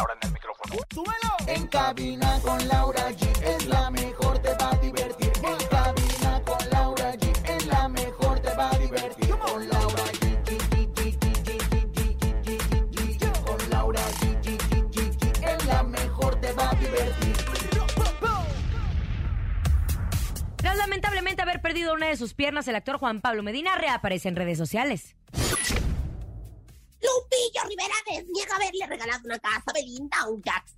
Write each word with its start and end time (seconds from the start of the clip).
Ahora 0.00 0.14
en 0.22 0.28
el 0.28 0.32
micrófono. 0.32 0.76
¡Súbelo! 0.94 1.36
En 1.46 1.66
cabina 1.66 2.40
con 2.40 2.68
Laura 2.68 3.10
G 3.10 3.42
es 3.42 3.66
la 3.66 3.90
mejor, 3.90 4.38
te 4.38 4.54
va 4.54 4.70
a 4.70 4.76
divertir. 4.76 5.30
En 5.42 5.66
cabina 5.68 6.42
con 6.42 6.70
Laura 6.70 7.12
G 7.16 7.30
es 7.50 7.66
la 7.66 7.86
mejor, 7.86 8.40
te 8.40 8.54
va 8.54 8.70
a 8.70 8.78
divertir. 8.78 9.36
Con 9.36 9.68
Laura 9.68 10.02
G. 10.04 10.38
Con 13.44 13.70
Laura 13.70 14.00
G. 14.00 14.48
Es 15.42 15.66
la 15.66 15.82
mejor, 15.82 16.40
te 16.40 16.52
va 16.54 16.70
a 16.70 16.74
divertir. 16.76 17.36
Tras 20.56 20.78
lamentablemente 20.78 21.42
haber 21.42 21.60
perdido 21.60 21.92
una 21.92 22.06
de 22.08 22.16
sus 22.16 22.32
piernas, 22.32 22.66
el 22.68 22.76
actor 22.76 22.96
Juan 22.96 23.20
Pablo 23.20 23.42
Medina 23.42 23.74
reaparece 23.76 24.28
en 24.28 24.36
redes 24.36 24.56
sociales. 24.56 25.14
Lupillo 27.10 27.68
Rivera 27.68 27.94
desniega 28.06 28.56
haberle 28.56 28.86
regalado 28.86 29.20
una 29.24 29.38
casa 29.38 29.62
a 29.66 29.72
Belinda 29.72 30.18
a 30.20 30.28
un 30.28 30.42
Jax. 30.42 30.76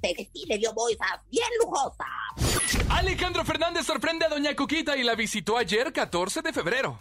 Pero 0.00 0.22
sí 0.32 0.44
le 0.46 0.58
dio 0.58 0.72
bolsas 0.74 1.20
bien 1.30 1.48
lujosas. 1.60 2.82
Alejandro 2.90 3.44
Fernández 3.44 3.86
sorprende 3.86 4.24
a 4.26 4.28
Doña 4.28 4.56
Cuquita 4.56 4.96
y 4.96 5.04
la 5.04 5.14
visitó 5.14 5.56
ayer 5.56 5.92
14 5.92 6.42
de 6.42 6.52
febrero. 6.52 6.98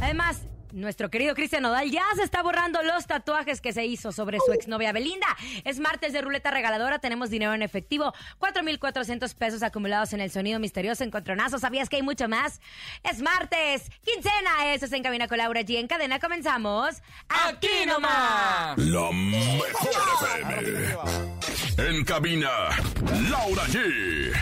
Además, 0.00 0.42
nuestro 0.72 1.10
querido 1.10 1.34
Cristian 1.34 1.62
Nodal 1.62 1.90
ya 1.90 2.04
se 2.16 2.22
está 2.22 2.42
borrando 2.42 2.82
los 2.82 3.06
tatuajes 3.06 3.60
que 3.60 3.72
se 3.72 3.84
hizo 3.84 4.12
sobre 4.12 4.38
su 4.44 4.52
exnovia 4.52 4.92
Belinda. 4.92 5.26
Es 5.64 5.78
martes 5.78 6.12
de 6.12 6.20
ruleta 6.20 6.50
regaladora, 6.50 6.98
tenemos 6.98 7.30
dinero 7.30 7.54
en 7.54 7.62
efectivo, 7.62 8.12
4,400 8.38 9.34
pesos 9.34 9.62
acumulados 9.62 10.12
en 10.12 10.20
el 10.20 10.30
sonido 10.30 10.58
misterioso 10.58 11.04
Encontronazo. 11.04 11.58
¿Sabías 11.58 11.88
que 11.88 11.96
hay 11.96 12.02
mucho 12.02 12.28
más? 12.28 12.60
Es 13.02 13.20
martes, 13.20 13.90
quincena, 14.04 14.72
eso 14.74 14.86
es 14.86 14.92
en 14.92 15.02
Cabina 15.02 15.28
con 15.28 15.38
Laura 15.38 15.60
G. 15.62 15.78
En 15.78 15.86
cadena 15.86 16.18
comenzamos. 16.18 17.02
¡Aquí 17.28 17.86
nomás! 17.86 18.78
La 18.78 19.10
mejor 19.12 19.90
FM. 20.48 20.96
En 21.78 22.04
cabina, 22.04 22.50
Laura 23.30 23.64
G. 23.64 24.32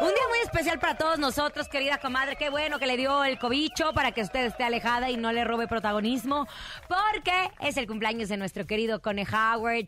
Un 0.00 0.08
día 0.08 0.28
muy 0.28 0.38
especial 0.40 0.78
para 0.78 0.96
todos 0.96 1.18
nosotros, 1.18 1.68
querida 1.68 1.98
comadre. 1.98 2.36
Qué 2.36 2.50
bueno 2.50 2.78
que 2.78 2.86
le 2.86 2.96
dio 2.96 3.24
el 3.24 3.38
cobicho 3.38 3.92
para 3.92 4.12
que 4.12 4.22
usted 4.22 4.46
esté 4.46 4.64
alejada 4.64 5.10
y 5.10 5.16
no 5.16 5.32
le 5.32 5.44
robe 5.44 5.68
protagonismo, 5.68 6.48
porque 6.88 7.50
es 7.60 7.76
el 7.76 7.86
cumpleaños 7.86 8.28
de 8.28 8.36
nuestro 8.36 8.66
querido 8.66 9.00
Cone 9.00 9.24
Howard. 9.24 9.86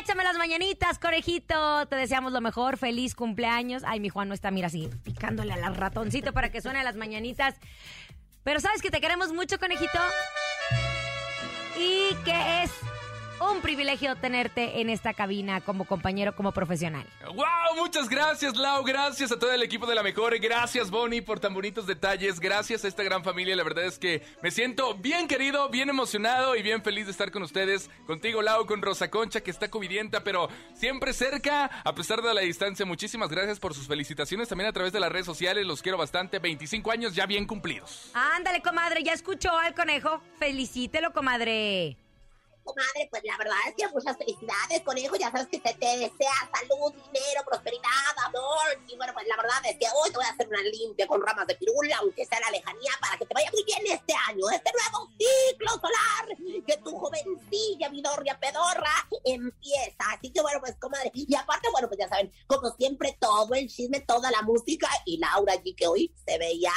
Échame 0.00 0.24
las 0.24 0.36
mañanitas, 0.36 0.98
conejito. 0.98 1.86
Te 1.86 1.96
deseamos 1.96 2.32
lo 2.32 2.40
mejor. 2.40 2.76
Feliz 2.76 3.14
cumpleaños. 3.14 3.82
Ay, 3.86 4.00
mi 4.00 4.08
Juan 4.08 4.28
no 4.28 4.34
está, 4.34 4.50
mira, 4.50 4.66
así 4.66 4.90
picándole 5.02 5.52
al 5.54 5.74
ratoncito 5.74 6.32
para 6.32 6.50
que 6.50 6.60
suene 6.60 6.84
las 6.84 6.96
mañanitas. 6.96 7.54
Pero 8.42 8.60
sabes 8.60 8.82
que 8.82 8.90
te 8.90 9.00
queremos 9.00 9.32
mucho, 9.32 9.58
conejito. 9.58 9.98
Y 11.76 12.14
que 12.24 12.62
es 12.62 12.70
un 13.52 13.60
privilegio 13.60 14.16
tenerte 14.16 14.80
en 14.80 14.90
esta 14.90 15.14
cabina 15.14 15.60
como 15.60 15.84
compañero, 15.84 16.34
como 16.34 16.52
profesional. 16.52 17.06
¡Wow! 17.26 17.76
Muchas 17.76 18.08
gracias, 18.08 18.56
Lau. 18.56 18.84
Gracias 18.84 19.32
a 19.32 19.38
todo 19.38 19.52
el 19.52 19.62
equipo 19.62 19.86
de 19.86 19.94
la 19.94 20.02
mejor. 20.02 20.38
Gracias, 20.38 20.90
Bonnie, 20.90 21.22
por 21.22 21.40
tan 21.40 21.54
bonitos 21.54 21.86
detalles. 21.86 22.40
Gracias 22.40 22.84
a 22.84 22.88
esta 22.88 23.02
gran 23.02 23.24
familia. 23.24 23.56
La 23.56 23.64
verdad 23.64 23.84
es 23.84 23.98
que 23.98 24.22
me 24.42 24.50
siento 24.50 24.94
bien 24.94 25.28
querido, 25.28 25.68
bien 25.68 25.88
emocionado 25.88 26.56
y 26.56 26.62
bien 26.62 26.82
feliz 26.82 27.06
de 27.06 27.12
estar 27.12 27.30
con 27.30 27.42
ustedes. 27.42 27.90
Contigo, 28.06 28.42
Lau, 28.42 28.66
con 28.66 28.82
Rosa 28.82 29.10
Concha, 29.10 29.40
que 29.40 29.50
está 29.50 29.70
covidienta, 29.70 30.22
pero 30.24 30.48
siempre 30.74 31.12
cerca, 31.12 31.70
a 31.84 31.94
pesar 31.94 32.22
de 32.22 32.34
la 32.34 32.40
distancia. 32.42 32.86
Muchísimas 32.86 33.28
gracias 33.28 33.58
por 33.60 33.74
sus 33.74 33.86
felicitaciones 33.86 34.48
también 34.48 34.68
a 34.70 34.72
través 34.72 34.92
de 34.92 35.00
las 35.00 35.10
redes 35.10 35.26
sociales. 35.26 35.66
Los 35.66 35.82
quiero 35.82 35.98
bastante. 35.98 36.38
25 36.38 36.90
años 36.90 37.14
ya 37.14 37.26
bien 37.26 37.46
cumplidos. 37.46 38.10
Ándale, 38.14 38.62
comadre, 38.62 39.02
ya 39.02 39.12
escuchó 39.12 39.56
al 39.56 39.74
conejo. 39.74 40.20
Felicítelo, 40.38 41.12
comadre. 41.12 42.03
Comadre, 42.64 43.08
pues 43.10 43.22
la 43.24 43.36
verdad 43.36 43.56
es 43.68 43.74
que 43.76 43.88
muchas 43.92 44.16
felicidades, 44.16 44.80
conejo. 44.84 45.16
Ya 45.16 45.30
sabes 45.30 45.48
que 45.48 45.60
se 45.60 45.74
te 45.74 45.86
desea 45.98 46.50
salud, 46.52 46.92
dinero, 46.92 47.44
prosperidad, 47.46 48.14
amor. 48.26 48.80
Y 48.88 48.96
bueno, 48.96 49.12
pues 49.12 49.26
la 49.28 49.36
verdad 49.36 49.60
es 49.64 49.76
que 49.78 49.86
hoy 49.94 50.10
te 50.10 50.16
voy 50.16 50.26
a 50.26 50.30
hacer 50.30 50.48
una 50.48 50.62
limpia 50.62 51.06
con 51.06 51.20
ramas 51.20 51.46
de 51.46 51.56
pirula, 51.56 51.98
aunque 51.98 52.24
sea 52.24 52.40
la 52.40 52.50
lejanía, 52.50 52.92
para 53.00 53.18
que 53.18 53.26
te 53.26 53.34
vaya 53.34 53.50
muy 53.52 53.64
bien 53.64 53.82
este 53.86 54.14
año, 54.28 54.48
este 54.50 54.72
nuevo 54.72 55.08
ciclo 55.18 55.70
solar. 55.72 56.64
Que 56.66 56.76
tu 56.78 56.98
jovencilla, 56.98 57.88
vidorria, 57.90 58.38
pedorra, 58.40 59.08
empieza. 59.24 60.04
Así 60.12 60.30
que 60.30 60.40
bueno, 60.40 60.60
pues 60.60 60.76
comadre. 60.80 61.10
Y 61.14 61.34
aparte, 61.34 61.68
bueno, 61.70 61.88
pues 61.88 62.00
ya 62.00 62.08
saben, 62.08 62.32
como 62.46 62.70
siempre, 62.76 63.16
todo 63.20 63.54
el 63.54 63.68
chisme, 63.68 64.00
toda 64.00 64.30
la 64.30 64.42
música. 64.42 64.88
Y 65.04 65.18
Laura 65.18 65.52
allí 65.52 65.74
que 65.74 65.86
hoy 65.86 66.14
se 66.26 66.38
veía 66.38 66.72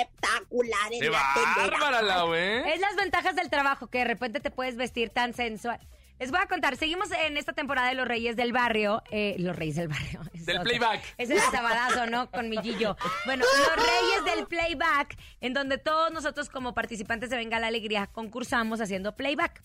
espectacular 0.00 0.92
en 0.92 1.00
¡Qué 1.00 1.10
la 1.10 1.22
tendera. 1.34 1.78
bárbara, 1.78 2.02
Lau, 2.02 2.34
eh! 2.34 2.74
Es 2.74 2.80
las 2.80 2.96
ventajas 2.96 3.34
del 3.36 3.50
trabajo, 3.50 3.88
que 3.88 3.98
de 3.98 4.04
repente 4.04 4.40
te 4.40 4.50
puedes 4.50 4.76
vestir 4.76 5.10
tan 5.10 5.32
sensual. 5.34 5.80
Les 6.18 6.30
voy 6.30 6.38
a 6.40 6.46
contar, 6.46 6.76
seguimos 6.76 7.10
en 7.10 7.36
esta 7.36 7.52
temporada 7.52 7.88
de 7.88 7.94
Los 7.94 8.06
Reyes 8.06 8.36
del 8.36 8.52
Barrio. 8.52 9.02
eh, 9.10 9.34
los 9.38 9.56
Reyes 9.56 9.74
del 9.76 9.88
Barrio. 9.88 10.20
es 10.34 10.46
Del 10.46 10.58
otro. 10.58 10.68
playback. 10.70 11.02
Ese 11.18 11.34
es 11.36 11.44
el 11.44 11.50
sabadazo, 11.50 12.06
¿no? 12.06 12.30
Con 12.30 12.48
mi 12.48 12.58
Gillo. 12.58 12.96
Bueno, 13.24 13.44
Los 13.44 13.76
Reyes 13.76 14.36
del 14.36 14.46
Playback, 14.46 15.16
en 15.40 15.52
donde 15.52 15.78
todos 15.78 16.12
nosotros 16.12 16.48
como 16.48 16.74
participantes 16.74 17.28
de 17.30 17.36
Venga 17.36 17.58
la 17.58 17.66
Alegría 17.66 18.06
concursamos 18.06 18.80
haciendo 18.80 19.16
playback. 19.16 19.62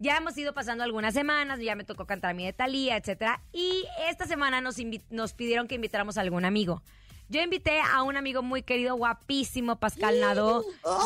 Ya 0.00 0.18
hemos 0.18 0.38
ido 0.38 0.54
pasando 0.54 0.84
algunas 0.84 1.12
semanas, 1.14 1.58
ya 1.58 1.74
me 1.74 1.82
tocó 1.82 2.06
cantar 2.06 2.30
a 2.30 2.34
mi 2.34 2.44
de 2.44 2.52
Talía, 2.52 2.96
etcétera. 2.96 3.42
Y 3.52 3.84
esta 4.08 4.26
semana 4.28 4.60
nos, 4.60 4.76
nos 5.10 5.34
pidieron 5.34 5.66
que 5.66 5.74
invitáramos 5.74 6.16
a 6.16 6.20
algún 6.20 6.44
amigo. 6.44 6.84
Yo 7.30 7.42
invité 7.42 7.80
a 7.80 8.02
un 8.02 8.16
amigo 8.16 8.42
muy 8.42 8.62
querido, 8.62 8.96
guapísimo, 8.96 9.76
Pascal 9.76 10.18
Nadó, 10.18 10.64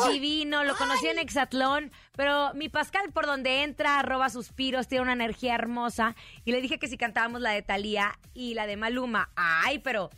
divino, 0.09 0.63
lo 0.63 0.73
conocí 0.77 1.07
en 1.07 1.19
Exatlón, 1.19 1.91
pero 2.15 2.53
mi 2.53 2.69
Pascal 2.69 3.11
por 3.11 3.25
donde 3.25 3.63
entra, 3.63 4.01
roba 4.03 4.29
suspiros, 4.29 4.87
tiene 4.87 5.01
una 5.01 5.13
energía 5.13 5.53
hermosa, 5.53 6.15
y 6.45 6.53
le 6.53 6.61
dije 6.61 6.79
que 6.79 6.87
si 6.87 6.97
cantábamos 6.97 7.41
la 7.41 7.51
de 7.51 7.61
Talía 7.61 8.17
y 8.33 8.53
la 8.53 8.67
de 8.67 8.77
Maluma, 8.77 9.31
ay, 9.35 9.79
pero 9.79 10.11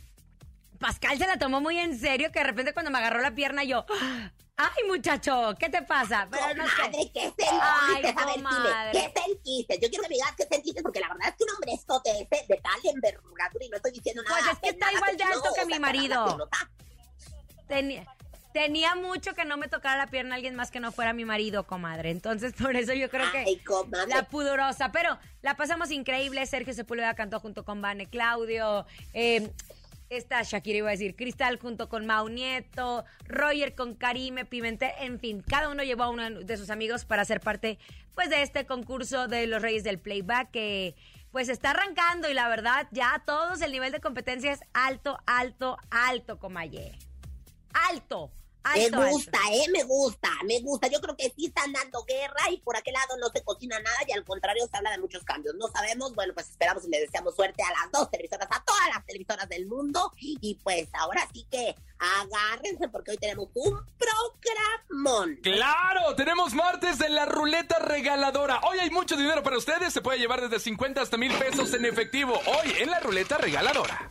Pascal 0.78 1.18
se 1.18 1.26
la 1.26 1.38
tomó 1.38 1.60
muy 1.60 1.78
en 1.78 1.98
serio, 1.98 2.30
que 2.32 2.38
de 2.40 2.44
repente 2.46 2.72
cuando 2.72 2.90
me 2.90 2.98
agarró 2.98 3.20
la 3.20 3.34
pierna 3.34 3.64
yo, 3.64 3.84
ay 4.56 4.84
muchacho, 4.88 5.54
¿qué 5.58 5.68
te 5.68 5.82
pasa? 5.82 6.28
Pero 6.30 6.54
no. 6.54 6.64
Comadre, 6.64 7.10
¿qué 7.12 7.20
Ay, 7.20 7.32
sentiste? 7.32 7.48
A 7.48 8.02
ver, 8.02 8.34
dime, 8.34 8.50
¿qué 8.92 9.20
sentiste? 9.20 9.78
Yo 9.80 9.88
quiero 9.88 10.02
que 10.04 10.08
me 10.08 10.14
digas 10.14 10.34
qué 10.36 10.46
sentiste, 10.50 10.82
porque 10.82 11.00
la 11.00 11.08
verdad 11.08 11.28
es 11.28 11.34
que 11.36 11.44
un 11.44 11.50
hombre 11.50 11.72
estote 11.72 12.10
ese 12.10 12.46
de 12.46 12.60
tal 12.60 12.80
envergadura, 12.84 13.64
y 13.64 13.68
no 13.68 13.76
estoy 13.76 13.92
diciendo 13.92 14.22
nada. 14.22 14.38
Pues 14.38 14.52
es 14.52 14.58
que 14.60 14.68
está 14.70 14.92
igual 14.92 15.16
de 15.16 15.24
alto 15.24 15.48
que 15.54 15.66
mi 15.66 15.78
marido. 15.78 16.48
Tenía, 17.68 18.04
tenía 18.52 18.94
mucho 18.94 19.34
que 19.34 19.44
no 19.44 19.56
me 19.56 19.68
tocara 19.68 19.96
la 19.96 20.06
pierna 20.06 20.36
alguien 20.36 20.54
más 20.54 20.70
que 20.70 20.80
no 20.80 20.92
fuera 20.92 21.12
mi 21.12 21.24
marido, 21.24 21.66
comadre. 21.66 22.10
Entonces, 22.10 22.52
por 22.54 22.76
eso 22.76 22.94
yo 22.94 23.10
creo 23.10 23.30
que 23.32 23.38
Ay, 23.38 23.58
comadre. 23.58 24.08
la 24.08 24.22
pudorosa. 24.28 24.92
Pero 24.92 25.18
la 25.42 25.56
pasamos 25.56 25.90
increíble. 25.90 26.46
Sergio 26.46 26.72
Sepúlveda 26.72 27.14
cantó 27.14 27.40
junto 27.40 27.64
con 27.64 27.82
Vane 27.82 28.08
Claudio. 28.08 28.86
Eh, 29.14 29.50
Está 30.08 30.42
Shakira, 30.42 30.78
iba 30.78 30.88
a 30.88 30.92
decir, 30.92 31.16
Cristal 31.16 31.58
junto 31.58 31.88
con 31.88 32.06
Mau 32.06 32.28
Nieto, 32.28 33.04
Roger 33.24 33.74
con 33.74 33.94
Karime 33.94 34.44
Pimentel, 34.44 34.92
en 35.00 35.18
fin, 35.18 35.42
cada 35.42 35.68
uno 35.68 35.82
llevó 35.82 36.04
a 36.04 36.10
uno 36.10 36.30
de 36.30 36.56
sus 36.56 36.70
amigos 36.70 37.04
para 37.04 37.24
ser 37.24 37.40
parte 37.40 37.78
pues 38.14 38.30
de 38.30 38.42
este 38.42 38.66
concurso 38.66 39.26
de 39.26 39.48
los 39.48 39.60
Reyes 39.60 39.82
del 39.82 39.98
Playback 39.98 40.52
que 40.52 40.94
pues 41.32 41.48
está 41.48 41.72
arrancando 41.72 42.30
y 42.30 42.34
la 42.34 42.48
verdad 42.48 42.86
ya 42.92 43.22
todos 43.26 43.60
el 43.62 43.72
nivel 43.72 43.90
de 43.92 44.00
competencia 44.00 44.52
es 44.52 44.60
alto, 44.72 45.18
alto, 45.26 45.76
alto, 45.90 46.38
Comaye. 46.38 46.92
Alto, 47.90 48.30
Me 48.74 48.84
alto. 48.86 49.06
gusta, 49.10 49.38
eh, 49.52 49.66
me 49.72 49.82
gusta, 49.84 50.30
me 50.44 50.60
gusta. 50.60 50.88
Yo 50.88 51.00
creo 51.00 51.16
que 51.16 51.32
sí 51.36 51.46
están 51.46 51.72
dando 51.72 52.04
guerra 52.04 52.50
y 52.50 52.58
por 52.58 52.76
aquel 52.76 52.94
lado 52.94 53.16
no 53.18 53.28
se 53.28 53.42
cocina 53.42 53.78
nada 53.80 53.98
y 54.06 54.12
al 54.12 54.24
contrario 54.24 54.66
se 54.70 54.76
habla 54.76 54.90
de 54.90 54.98
muchos 54.98 55.22
cambios. 55.24 55.54
No 55.56 55.68
sabemos, 55.68 56.14
bueno, 56.14 56.34
pues 56.34 56.50
esperamos 56.50 56.84
y 56.84 56.90
le 56.90 57.00
deseamos 57.00 57.34
suerte 57.34 57.62
a 57.62 57.70
las 57.70 57.92
dos 57.92 58.10
televisoras, 58.10 58.48
a 58.50 58.62
todas 58.64 58.88
las 58.94 59.04
televisoras 59.06 59.48
del 59.48 59.66
mundo. 59.66 60.12
Y 60.18 60.58
pues 60.62 60.88
ahora 60.94 61.28
sí 61.32 61.46
que 61.50 61.76
agárrense 61.98 62.88
porque 62.88 63.12
hoy 63.12 63.18
tenemos 63.18 63.48
un 63.54 63.80
programón. 63.98 65.36
¡Claro! 65.42 66.14
Tenemos 66.16 66.54
martes 66.54 66.98
de 66.98 67.08
la 67.08 67.26
ruleta 67.26 67.78
regaladora. 67.78 68.60
Hoy 68.60 68.78
hay 68.78 68.90
mucho 68.90 69.16
dinero 69.16 69.42
para 69.42 69.58
ustedes. 69.58 69.92
Se 69.92 70.00
puede 70.00 70.18
llevar 70.18 70.40
desde 70.40 70.60
50 70.60 71.00
hasta 71.00 71.16
mil 71.16 71.32
pesos 71.34 71.72
en 71.74 71.84
efectivo. 71.84 72.34
Hoy 72.46 72.72
en 72.80 72.90
la 72.90 73.00
ruleta 73.00 73.38
regaladora. 73.38 74.10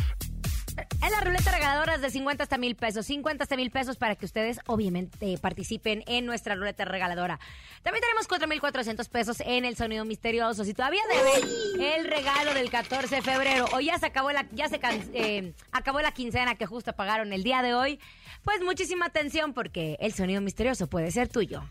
En 1.03 1.11
la 1.11 1.19
ruleta 1.21 1.51
regaladoras 1.51 1.99
de 1.99 2.11
50 2.11 2.43
hasta 2.43 2.57
mil 2.59 2.75
pesos. 2.75 3.07
50 3.07 3.43
hasta 3.43 3.55
mil 3.55 3.71
pesos 3.71 3.97
para 3.97 4.15
que 4.15 4.25
ustedes, 4.25 4.59
obviamente, 4.67 5.35
participen 5.39 6.03
en 6.05 6.27
nuestra 6.27 6.53
ruleta 6.55 6.85
regaladora. 6.85 7.39
También 7.81 8.01
tenemos 8.01 8.27
4,400 8.27 9.09
pesos 9.09 9.39
en 9.39 9.65
el 9.65 9.75
sonido 9.75 10.05
misterioso. 10.05 10.63
Si 10.63 10.75
todavía 10.75 11.01
deben 11.09 11.81
el 11.81 12.05
regalo 12.07 12.53
del 12.53 12.69
14 12.69 13.15
de 13.15 13.21
febrero 13.23 13.65
o 13.73 13.79
ya 13.79 13.97
se 13.97 14.05
acabó 14.05 14.31
la, 14.31 14.45
ya 14.51 14.69
se 14.69 14.79
can- 14.79 15.09
eh, 15.13 15.53
acabó 15.71 16.01
la 16.01 16.11
quincena 16.11 16.53
que 16.55 16.67
justo 16.67 16.93
pagaron 16.93 17.33
el 17.33 17.41
día 17.43 17.63
de 17.63 17.73
hoy, 17.73 17.99
pues 18.43 18.61
muchísima 18.61 19.07
atención 19.07 19.53
porque 19.53 19.97
el 20.01 20.13
sonido 20.13 20.39
misterioso 20.41 20.85
puede 20.87 21.09
ser 21.09 21.29
tuyo. 21.29 21.63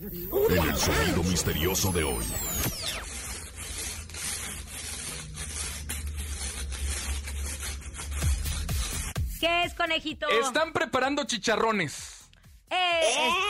En 0.00 0.68
el 0.68 0.76
sonido 0.76 1.24
misterioso 1.24 1.90
de 1.90 2.04
hoy. 2.04 2.24
¿Qué 9.40 9.64
es, 9.64 9.74
conejito? 9.74 10.28
Están 10.28 10.72
preparando 10.72 11.24
chicharrones. 11.24 12.28
Eh, 12.68 13.00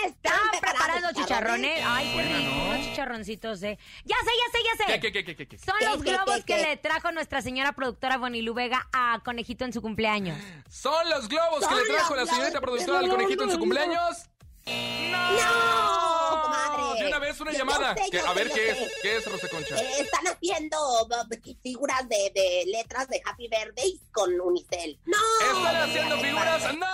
Están 0.06 0.38
¿Están 0.54 0.60
preparando 0.62 1.08
chicharrones? 1.12 1.72
chicharrones. 1.76 1.84
Ay, 1.84 2.12
qué 2.14 2.22
rico, 2.22 2.54
unos 2.68 2.86
chicharroncitos, 2.86 3.62
¿eh? 3.64 3.78
Ya 4.04 4.16
sé, 4.24 4.30
ya 4.30 4.52
sé, 4.52 4.58
ya 4.64 4.86
sé. 4.86 5.00
¿Qué, 5.00 5.12
qué, 5.12 5.24
qué, 5.24 5.36
qué, 5.36 5.48
qué? 5.48 5.58
Son 5.58 5.74
¿Qué, 5.78 5.84
los 5.86 6.02
globos 6.02 6.44
que 6.44 6.56
le 6.58 6.76
trajo 6.76 7.12
nuestra 7.12 7.42
señora 7.42 7.72
productora 7.72 8.16
Bonilú 8.16 8.54
Vega 8.54 8.88
a 8.92 9.20
Conejito 9.24 9.64
en 9.64 9.72
su 9.72 9.82
cumpleaños. 9.82 10.38
Son 10.70 11.10
los 11.10 11.28
globos 11.28 11.66
que 11.66 11.74
le 11.74 11.84
trajo 11.84 12.14
la 12.16 12.24
señorita 12.24 12.60
productora 12.60 13.00
al 13.00 13.08
conejito 13.08 13.44
en 13.44 13.50
su 13.50 13.58
cumpleaños. 13.58 14.30
¡No, 15.10 16.42
comadre! 16.42 17.00
De 17.02 17.08
una 17.08 17.18
vez 17.18 17.40
una 17.40 17.52
Yo 17.52 17.58
llamada. 17.58 17.94
sé, 17.94 18.10
Que- 18.10 18.20
a 18.20 18.32
ver 18.32 18.48
qué 18.48 18.54
sé. 18.74 18.84
es, 18.84 18.92
qué 19.02 19.16
es 19.16 19.26
Rosa 19.30 19.48
Concha. 19.48 19.76
Eh, 19.76 20.00
están 20.00 20.26
haciendo 20.28 20.76
uh, 21.02 21.06
figuras 21.62 22.08
de, 22.08 22.30
de 22.34 22.64
letras 22.66 23.08
de 23.08 23.20
Happy 23.24 23.48
Birthday 23.48 24.00
con 24.12 24.40
Unicel. 24.40 24.98
¡No! 25.06 25.16
¿Están 25.58 25.76
haciendo 25.88 26.16
figuras? 26.18 26.74
¡No! 26.76 26.86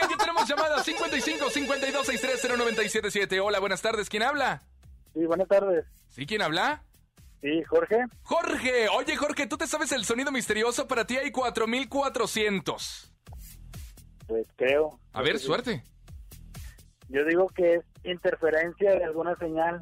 Y 0.00 0.04
aquí 0.04 0.14
tenemos 0.18 0.48
llamada 0.48 0.82
55 0.82 1.50
52 1.50 2.06
63 2.06 2.56
0977. 2.58 3.40
Hola, 3.40 3.58
buenas 3.60 3.82
tardes. 3.82 4.08
¿Quién 4.08 4.22
habla? 4.22 4.62
Sí, 5.14 5.24
buenas 5.26 5.48
tardes. 5.48 5.84
¿Sí? 6.08 6.26
¿Quién 6.26 6.42
habla? 6.42 6.82
Sí, 7.42 7.62
Jorge. 7.68 7.96
Jorge. 8.22 8.88
Oye, 8.88 9.16
Jorge, 9.16 9.46
¿tú 9.46 9.58
te 9.58 9.66
sabes 9.66 9.92
el 9.92 10.04
sonido 10.06 10.32
misterioso? 10.32 10.88
Para 10.88 11.06
ti 11.06 11.16
hay 11.18 11.30
4400. 11.30 13.10
Pues 14.26 14.46
creo. 14.56 14.98
A 15.12 15.20
ver, 15.22 15.38
suerte. 15.38 15.84
Yo 17.08 17.24
digo 17.24 17.48
que 17.48 17.74
es 17.74 17.82
interferencia 18.02 18.92
de 18.96 19.04
alguna 19.04 19.36
señal. 19.36 19.80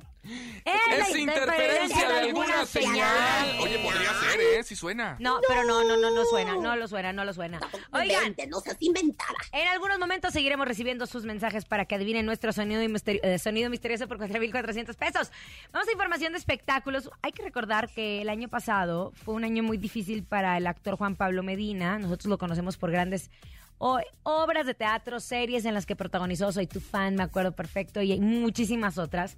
la 0.65 0.97
Es 1.09 1.17
interferencia 1.17 2.09
de 2.09 2.19
alguna 2.21 2.67
señal. 2.67 3.61
Oye, 3.61 3.79
podría 3.79 4.13
ser, 4.15 4.41
¿eh? 4.41 4.63
Si 4.65 4.77
suena. 4.77 5.17
No, 5.19 5.39
pero 5.49 5.65
no, 5.65 5.85
no, 5.85 5.97
no, 5.97 6.11
no 6.11 6.25
suena, 6.25 6.55
no 6.57 6.77
lo 6.77 6.87
suena, 6.89 7.13
no 7.13 7.25
lo 7.25 7.33
suena. 7.33 7.61
Oigan, 7.93 8.23
Invente, 8.23 8.47
no 8.49 8.61
seas 8.61 8.77
inventada. 8.81 9.35
en 9.53 9.67
algunos 9.69 9.99
momentos 9.99 10.33
seguiremos 10.33 10.67
recibiendo 10.67 11.07
sus 11.07 11.25
mensajes 11.25 11.65
para 11.65 11.85
que 11.85 11.95
adivinen 11.95 12.27
nuestro 12.27 12.53
sonido, 12.53 12.83
y 12.83 12.89
misteri- 12.89 13.21
eh, 13.23 13.39
sonido 13.39 13.71
misterioso 13.71 14.07
por 14.09 14.19
4.400 14.19 14.97
pesos. 14.97 15.33
Vamos 15.73 15.89
a 15.89 15.93
información 15.93 16.33
de 16.33 16.39
espectáculos. 16.39 17.11
Hay 17.23 17.33
que 17.33 17.43
recordar 17.43 17.89
que 17.89 18.21
el 18.23 18.29
año 18.29 18.49
pasado 18.49 19.13
fue 19.25 19.35
un 19.35 19.45
año 19.45 19.63
muy 19.63 19.79
difícil 19.79 20.25
para 20.25 20.57
el 20.59 20.67
actor 20.67 20.97
Juan 20.97 21.17
Pablo 21.17 21.43
Medina. 21.43 21.99
Nosotros 21.99 22.27
lo 22.27 22.39
conocemos 22.39 22.77
por 22.77 22.91
grandes 22.91 23.31
o- 23.79 24.01
obras 24.23 24.67
de 24.67 24.75
teatro, 24.75 25.21
series 25.21 25.65
en 25.65 25.75
las 25.75 25.87
que 25.87 25.97
protagonizó 25.97 26.53
Soy 26.53 26.67
tu 26.67 26.81
fan, 26.81 27.15
me 27.17 27.23
acuerdo 27.23 27.53
perfecto, 27.53 28.03
y 28.03 28.13
hay 28.13 28.21
muchísimas 28.21 28.99
otras. 28.99 29.37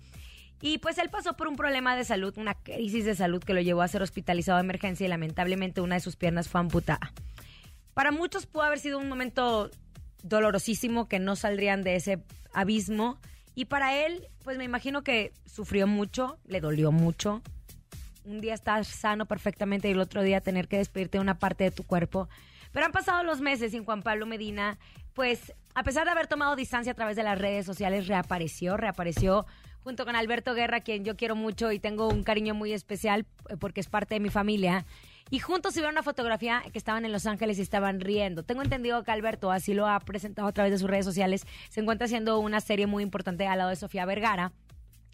Y 0.61 0.79
pues 0.79 0.97
él 0.99 1.11
pasó 1.11 1.37
por 1.37 1.49
un 1.49 1.57
problema 1.57 1.95
de 1.97 2.05
salud, 2.05 2.33
una 2.39 2.55
crisis 2.55 3.05
de 3.05 3.15
salud 3.15 3.43
que 3.43 3.53
lo 3.55 3.61
llevó 3.61 3.83
a 3.83 3.89
ser 3.89 4.01
hospitalizado 4.03 4.57
de 4.59 4.65
emergencia 4.65 5.05
y 5.05 5.09
lamentablemente 5.09 5.81
una 5.81 5.97
de 5.97 6.01
sus 6.01 6.17
piernas 6.17 6.49
fue 6.49 6.61
amputada. 6.61 7.13
Para 7.93 8.13
muchos 8.13 8.47
pudo 8.47 8.63
haber 8.63 8.79
sido 8.79 8.99
un 8.99 9.09
momento 9.09 9.71
dolorosísimo 10.23 11.07
que 11.09 11.19
no 11.19 11.37
saldrían 11.37 11.83
de 11.83 11.97
ese 11.97 12.19
abismo. 12.53 13.19
Y 13.55 13.67
para 13.67 13.95
él, 14.07 14.27
pues 14.43 14.57
me 14.59 14.65
imagino 14.65 15.03
que 15.03 15.33
sufrió 15.47 15.87
mucho, 15.87 16.39
le 16.47 16.61
dolió 16.61 16.91
mucho. 16.93 17.43
Un 18.25 18.41
día 18.41 18.55
estar 18.55 18.85
sano 18.87 19.27
perfectamente 19.27 19.89
y 19.89 19.93
el 19.93 20.01
otro 20.01 20.23
día 20.23 20.41
tener 20.41 20.67
que 20.67 20.79
despedirte 20.79 21.19
de 21.19 21.23
una 21.23 21.39
parte 21.39 21.65
de 21.65 21.71
tu 21.71 21.83
cuerpo. 21.83 22.29
Pero 22.75 22.87
han 22.87 22.93
pasado 22.93 23.23
los 23.23 23.41
meses 23.41 23.73
y 23.73 23.85
Juan 23.85 24.03
Pablo 24.03 24.27
Medina, 24.27 24.79
pues 25.15 25.55
a 25.77 25.85
pesar 25.85 26.07
de 26.07 26.11
haber 26.11 26.27
tomado 26.27 26.57
distancia 26.57 26.91
a 26.91 26.97
través 26.97 27.15
de 27.15 27.23
las 27.23 27.39
redes 27.39 27.65
sociales, 27.65 28.09
reapareció, 28.09 28.77
reapareció 28.77 29.47
junto 29.85 30.05
con 30.05 30.17
Alberto 30.17 30.55
Guerra, 30.55 30.81
quien 30.81 31.05
yo 31.05 31.17
quiero 31.17 31.37
mucho 31.37 31.71
y 31.71 31.79
tengo 31.79 32.09
un 32.09 32.25
cariño 32.25 32.53
muy 32.53 32.73
especial 32.73 33.27
eh, 33.49 33.57
porque 33.61 33.81
es 33.81 33.87
parte 33.87 34.17
de 34.17 34.21
mi 34.21 34.29
familia. 34.29 34.87
Y 35.31 35.39
juntos 35.39 35.75
subieron 35.75 35.95
una 35.95 36.03
fotografía 36.03 36.65
que 36.73 36.79
estaban 36.79 37.05
en 37.05 37.13
Los 37.13 37.27
Ángeles 37.27 37.61
y 37.61 37.63
estaban 37.63 38.01
riendo. 38.01 38.43
Tengo 38.43 38.63
entendido 38.63 39.05
que 39.05 39.13
Alberto, 39.13 39.53
así 39.53 39.73
lo 39.73 39.87
ha 39.87 40.01
presentado 40.01 40.49
a 40.49 40.53
través 40.53 40.73
de 40.73 40.79
sus 40.79 40.91
redes 40.91 41.05
sociales, 41.05 41.47
se 41.69 41.81
encuentra 41.81 42.07
haciendo 42.07 42.41
una 42.41 42.61
serie 42.61 42.89
muy 42.89 43.05
importante 43.05 43.47
al 43.47 43.59
lado 43.59 43.71
de 43.71 43.77
Sofía 43.77 44.05
Vergara. 44.05 44.51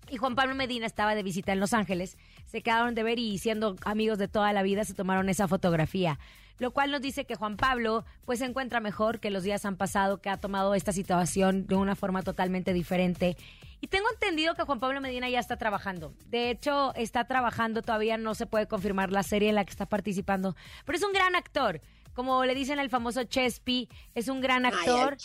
Y 0.08 0.16
Juan 0.16 0.34
Pablo 0.34 0.54
Medina 0.54 0.86
estaba 0.86 1.14
de 1.14 1.22
visita 1.22 1.52
en 1.52 1.60
Los 1.60 1.74
Ángeles. 1.74 2.16
Se 2.46 2.62
quedaron 2.62 2.94
de 2.94 3.02
ver 3.02 3.18
y 3.18 3.36
siendo 3.36 3.76
amigos 3.84 4.16
de 4.16 4.28
toda 4.28 4.50
la 4.54 4.62
vida 4.62 4.84
se 4.84 4.94
tomaron 4.94 5.28
esa 5.28 5.46
fotografía. 5.46 6.18
Lo 6.60 6.72
cual 6.72 6.90
nos 6.90 7.00
dice 7.00 7.24
que 7.24 7.36
Juan 7.36 7.56
Pablo 7.56 8.04
pues 8.26 8.38
se 8.38 8.44
encuentra 8.44 8.80
mejor, 8.80 9.18
que 9.18 9.30
los 9.30 9.42
días 9.42 9.64
han 9.64 9.76
pasado, 9.76 10.20
que 10.20 10.28
ha 10.28 10.36
tomado 10.36 10.74
esta 10.74 10.92
situación 10.92 11.66
de 11.66 11.74
una 11.74 11.96
forma 11.96 12.22
totalmente 12.22 12.74
diferente. 12.74 13.38
Y 13.80 13.86
tengo 13.86 14.06
entendido 14.12 14.54
que 14.54 14.64
Juan 14.64 14.78
Pablo 14.78 15.00
Medina 15.00 15.30
ya 15.30 15.40
está 15.40 15.56
trabajando. 15.56 16.12
De 16.26 16.50
hecho, 16.50 16.94
está 16.96 17.24
trabajando, 17.24 17.80
todavía 17.80 18.18
no 18.18 18.34
se 18.34 18.44
puede 18.44 18.68
confirmar 18.68 19.10
la 19.10 19.22
serie 19.22 19.48
en 19.48 19.54
la 19.54 19.64
que 19.64 19.70
está 19.70 19.86
participando. 19.86 20.54
Pero 20.84 20.98
es 20.98 21.02
un 21.02 21.14
gran 21.14 21.34
actor. 21.34 21.80
Como 22.12 22.44
le 22.44 22.54
dicen 22.54 22.78
al 22.78 22.90
famoso 22.90 23.24
Chespi, 23.24 23.88
es 24.14 24.28
un 24.28 24.42
gran 24.42 24.66
actor 24.66 25.16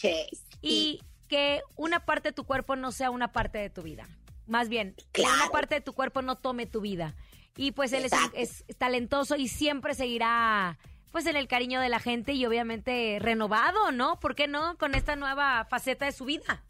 y 0.62 1.02
que 1.28 1.62
una 1.76 2.06
parte 2.06 2.30
de 2.30 2.34
tu 2.34 2.46
cuerpo 2.46 2.78
no 2.78 2.94
sea 2.94 3.12
una 3.12 3.34
parte 3.34 3.58
de 3.58 3.70
tu 3.70 3.82
vida. 3.82 4.08
Más 4.48 4.70
bien, 4.70 4.96
que 5.12 5.24
una 5.24 5.50
parte 5.52 5.76
de 5.76 5.82
tu 5.82 5.92
cuerpo 5.92 6.22
no 6.22 6.38
tome 6.38 6.66
tu 6.66 6.80
vida. 6.80 7.14
Y 7.58 7.74
pues 7.74 7.92
él 7.92 8.10
es 8.34 8.64
talentoso 8.78 9.36
y 9.36 9.50
siempre 9.50 9.96
seguirá 9.96 10.78
pues 11.16 11.28
en 11.28 11.38
el 11.38 11.48
cariño 11.48 11.80
de 11.80 11.88
la 11.88 12.02
gente 12.02 12.34
y 12.34 12.46
obviamente 12.46 13.20
renovado, 13.22 13.94
¿no? 13.94 14.20
¿Por 14.20 14.36
qué 14.36 14.50
no? 14.50 14.78
Con 14.78 14.96
esta 14.96 15.16
nueva 15.16 15.66
faceta 15.70 16.04
de 16.04 16.12
su 16.12 16.26
vida. 16.26 16.62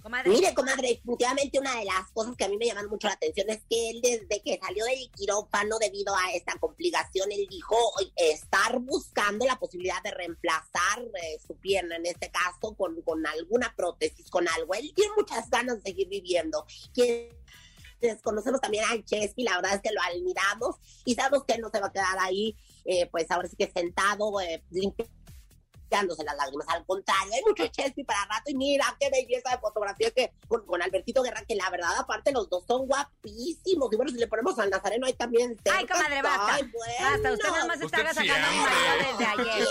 Comadre. 0.00 0.30
Mire, 0.30 0.54
comadre, 0.54 0.90
definitivamente 0.90 1.58
una 1.58 1.74
de 1.74 1.86
las 1.86 2.08
cosas 2.12 2.36
que 2.36 2.44
a 2.44 2.48
mí 2.48 2.56
me 2.56 2.66
llaman 2.66 2.86
mucho 2.86 3.08
la 3.08 3.14
atención 3.14 3.50
es 3.50 3.64
que 3.68 3.90
él 3.90 4.00
desde 4.00 4.40
que 4.44 4.60
salió 4.62 4.84
del 4.84 5.10
quirófano 5.10 5.76
debido 5.80 6.14
a 6.14 6.34
esta 6.34 6.56
complicación, 6.60 7.32
él 7.32 7.48
dijo 7.50 7.76
estar 8.14 8.78
buscando 8.78 9.44
la 9.44 9.58
posibilidad 9.58 10.00
de 10.04 10.12
reemplazar 10.12 11.00
eh, 11.00 11.40
su 11.44 11.56
pierna, 11.56 11.96
en 11.96 12.06
este 12.06 12.30
caso, 12.30 12.76
con, 12.76 13.02
con 13.02 13.26
alguna 13.26 13.74
prótesis, 13.76 14.30
con 14.30 14.46
algo. 14.46 14.72
Él 14.74 14.92
tiene 14.94 15.10
muchas 15.16 15.50
ganas 15.50 15.82
de 15.82 15.90
seguir 15.90 16.06
viviendo. 16.06 16.64
Quienes 16.94 18.22
conocemos 18.22 18.60
también 18.60 18.84
al 18.84 19.04
Chesky, 19.04 19.42
la 19.42 19.56
verdad 19.56 19.74
es 19.74 19.80
que 19.80 19.92
lo 19.92 20.00
admiramos 20.02 20.76
y 21.04 21.16
sabemos 21.16 21.44
que 21.44 21.58
no 21.58 21.70
se 21.70 21.80
va 21.80 21.88
a 21.88 21.92
quedar 21.92 22.18
ahí, 22.20 22.56
eh, 22.86 23.06
pues 23.10 23.30
ahora 23.30 23.48
sí 23.48 23.56
que 23.56 23.70
sentado, 23.70 24.40
eh, 24.40 24.62
limpiándose 24.70 26.24
las 26.24 26.36
lágrimas. 26.36 26.66
Al 26.68 26.84
contrario, 26.84 27.32
hay 27.34 27.42
mucho 27.46 27.66
Chesky 27.68 28.04
para 28.04 28.24
rato 28.26 28.50
y 28.50 28.54
mira 28.54 28.96
qué 28.98 29.08
belleza 29.10 29.50
de 29.50 29.58
fotografía 29.58 30.10
que 30.10 30.32
con, 30.48 30.64
con 30.66 30.82
Albertito 30.82 31.22
Guerra, 31.22 31.44
que 31.46 31.54
la 31.54 31.70
verdad, 31.70 31.96
aparte, 31.98 32.32
los 32.32 32.48
dos 32.50 32.64
son 32.66 32.86
guapísimos. 32.86 33.92
Y 33.92 33.96
bueno, 33.96 34.10
si 34.10 34.18
le 34.18 34.26
ponemos 34.26 34.58
al 34.58 34.70
Nazareno 34.70 35.06
ahí 35.06 35.14
también. 35.14 35.56
Ay, 35.64 35.78
cerca, 35.78 35.94
comadre, 35.94 36.22
basta. 36.22 36.54
ay, 36.54 36.62
bueno. 36.62 37.10
Basta, 37.10 37.32
usted 37.32 37.48
nada 37.50 37.66
más 37.66 37.80
está 37.80 37.98
sacando 38.14 38.32
marido 38.62 39.10
desde 39.10 39.26
ayer. 39.26 39.68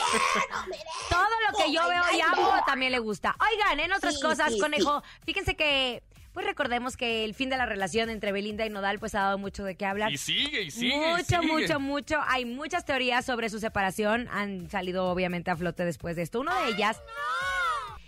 Todo 1.09 1.25
lo 1.51 1.57
que 1.57 1.71
yo 1.71 1.87
veo 1.87 2.03
y 2.13 2.21
amo 2.21 2.51
también 2.65 2.91
le 2.91 2.99
gusta. 2.99 3.35
Oigan, 3.51 3.79
en 3.79 3.91
otras 3.93 4.15
Sí, 4.15 4.21
cosas, 4.21 4.53
sí, 4.53 4.59
conejo, 4.59 5.01
fíjense 5.25 5.55
que, 5.55 6.03
pues 6.35 6.45
recordemos 6.45 6.95
que 6.97 7.23
el 7.25 7.33
fin 7.33 7.49
de 7.49 7.57
la 7.57 7.65
relación 7.65 8.11
entre 8.11 8.31
Belinda 8.31 8.63
y 8.65 8.69
Nodal, 8.69 8.99
pues 8.99 9.15
ha 9.15 9.21
dado 9.21 9.39
mucho 9.39 9.63
de 9.63 9.75
qué 9.75 9.85
hablar. 9.87 10.11
Y 10.11 10.17
sigue, 10.19 10.61
y 10.61 10.69
sigue. 10.69 10.93
y 10.93 10.97
Mucho, 10.99 11.23
sigue. 11.41 11.41
mucho, 11.51 11.79
mucho. 11.79 12.19
Hay 12.27 12.45
muchas 12.45 12.85
teorías 12.85 13.25
sobre 13.25 13.49
su 13.49 13.59
separación. 13.59 14.27
Han 14.29 14.69
salido 14.69 15.05
obviamente 15.09 15.49
a 15.49 15.55
flote 15.55 15.83
después 15.83 16.15
de 16.15 16.21
esto. 16.21 16.39
Una 16.39 16.59
de 16.61 16.67
ellas 16.71 17.01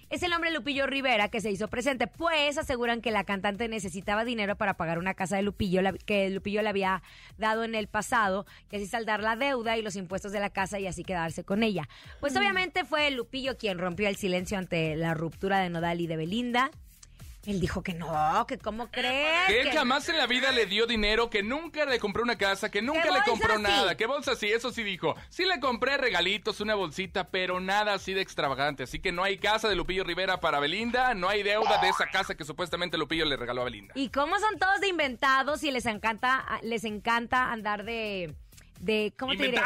es 0.10 0.24
el 0.24 0.31
hombre 0.31 0.51
Lupillo 0.51 0.88
Rivera 0.88 1.27
que 1.27 1.41
se 1.41 1.51
hizo 1.51 1.67
presente, 1.67 2.07
pues 2.07 2.57
aseguran 2.57 3.01
que 3.01 3.12
la 3.12 3.25
cantante 3.25 3.67
necesitaba 3.67 4.24
dinero 4.24 4.55
para 4.55 4.75
pagar 4.75 5.00
una 5.00 5.13
casa 5.13 5.36
de 5.36 5.41
Lupillo 5.41 5.81
la- 5.81 5.91
que 5.91 6.29
Lupillo 6.29 6.62
le 6.62 6.69
había 6.69 7.03
dado 7.38 7.65
en 7.65 7.75
el 7.75 7.88
pasado, 7.88 8.46
y 8.72 8.77
así 8.77 8.86
saldar 8.88 9.22
la 9.22 9.36
deuda 9.36 9.75
y 9.77 9.81
los 9.81 9.98
impuestos 9.98 10.31
de 10.31 10.39
la 10.39 10.50
casa 10.50 10.79
y 10.79 10.88
así 10.88 11.03
quedarse 11.03 11.43
con 11.43 11.62
ella. 11.62 11.89
Pues 12.22 12.38
obviamente 12.38 12.86
fue 12.86 13.12
Lupillo 13.12 13.57
quien 13.57 13.79
rompió 13.79 14.07
el 14.07 14.15
silencio 14.15 14.57
ante 14.57 14.96
la 14.96 15.13
ruptura 15.13 15.60
de 15.60 15.69
Nodal 15.69 16.00
y 16.00 16.07
de 16.07 16.15
Belinda. 16.15 16.72
Él 17.48 17.62
dijo 17.62 17.82
que 17.82 17.94
no, 17.94 18.46
que 18.46 18.58
cómo 18.58 18.92
crees. 18.92 19.48
Que 19.48 19.62
él 19.62 19.72
jamás 19.72 20.10
en 20.10 20.18
la 20.18 20.27
vida 20.27 20.51
le 20.51 20.66
dio 20.66 20.86
dinero, 20.86 21.30
que 21.30 21.44
nunca 21.44 21.86
le 21.86 21.98
compró 21.98 22.22
una 22.22 22.38
casa, 22.38 22.70
que 22.70 22.82
nunca 22.82 23.04
¿Qué 23.04 23.12
le 23.12 23.22
compró 23.24 23.56
sí? 23.56 23.62
nada. 23.62 23.96
¿Qué 23.96 24.06
bolsa 24.06 24.36
sí? 24.36 24.48
Eso 24.48 24.70
sí 24.74 24.84
dijo. 24.84 25.16
Sí 25.30 25.46
le 25.46 25.62
compré 25.62 25.96
regalitos, 25.96 26.60
una 26.60 26.75
bolsita, 26.75 27.30
pero 27.30 27.62
nada 27.62 27.94
así 27.94 28.13
de 28.13 28.20
extravagante. 28.20 28.84
Así 28.84 29.00
que 29.00 29.13
no 29.13 29.24
hay 29.24 29.38
casa 29.38 29.70
de 29.70 29.77
Lupillo 29.77 30.04
Rivera 30.04 30.42
para 30.42 30.60
Belinda, 30.60 31.13
no 31.13 31.30
hay 31.30 31.42
deuda 31.42 31.77
de 31.77 31.88
esa 31.88 32.08
casa 32.10 32.36
que 32.36 32.44
supuestamente 32.44 32.98
Lupillo 32.98 33.24
le 33.24 33.38
regaló 33.38 33.62
a 33.62 33.63
Belinda. 33.63 33.94
¿Y 33.96 34.10
cómo 34.10 34.38
son 34.39 34.60
todos 34.60 34.82
de 34.82 34.89
inventados 34.89 35.63
y 35.63 35.72
les 35.72 35.86
encanta, 35.86 36.60
les 36.63 36.84
encanta 36.84 37.54
andar 37.54 37.86
de, 37.86 38.36
de 38.82 39.13
¿cómo 39.18 39.32
te 39.38 39.44
diré? 39.44 39.62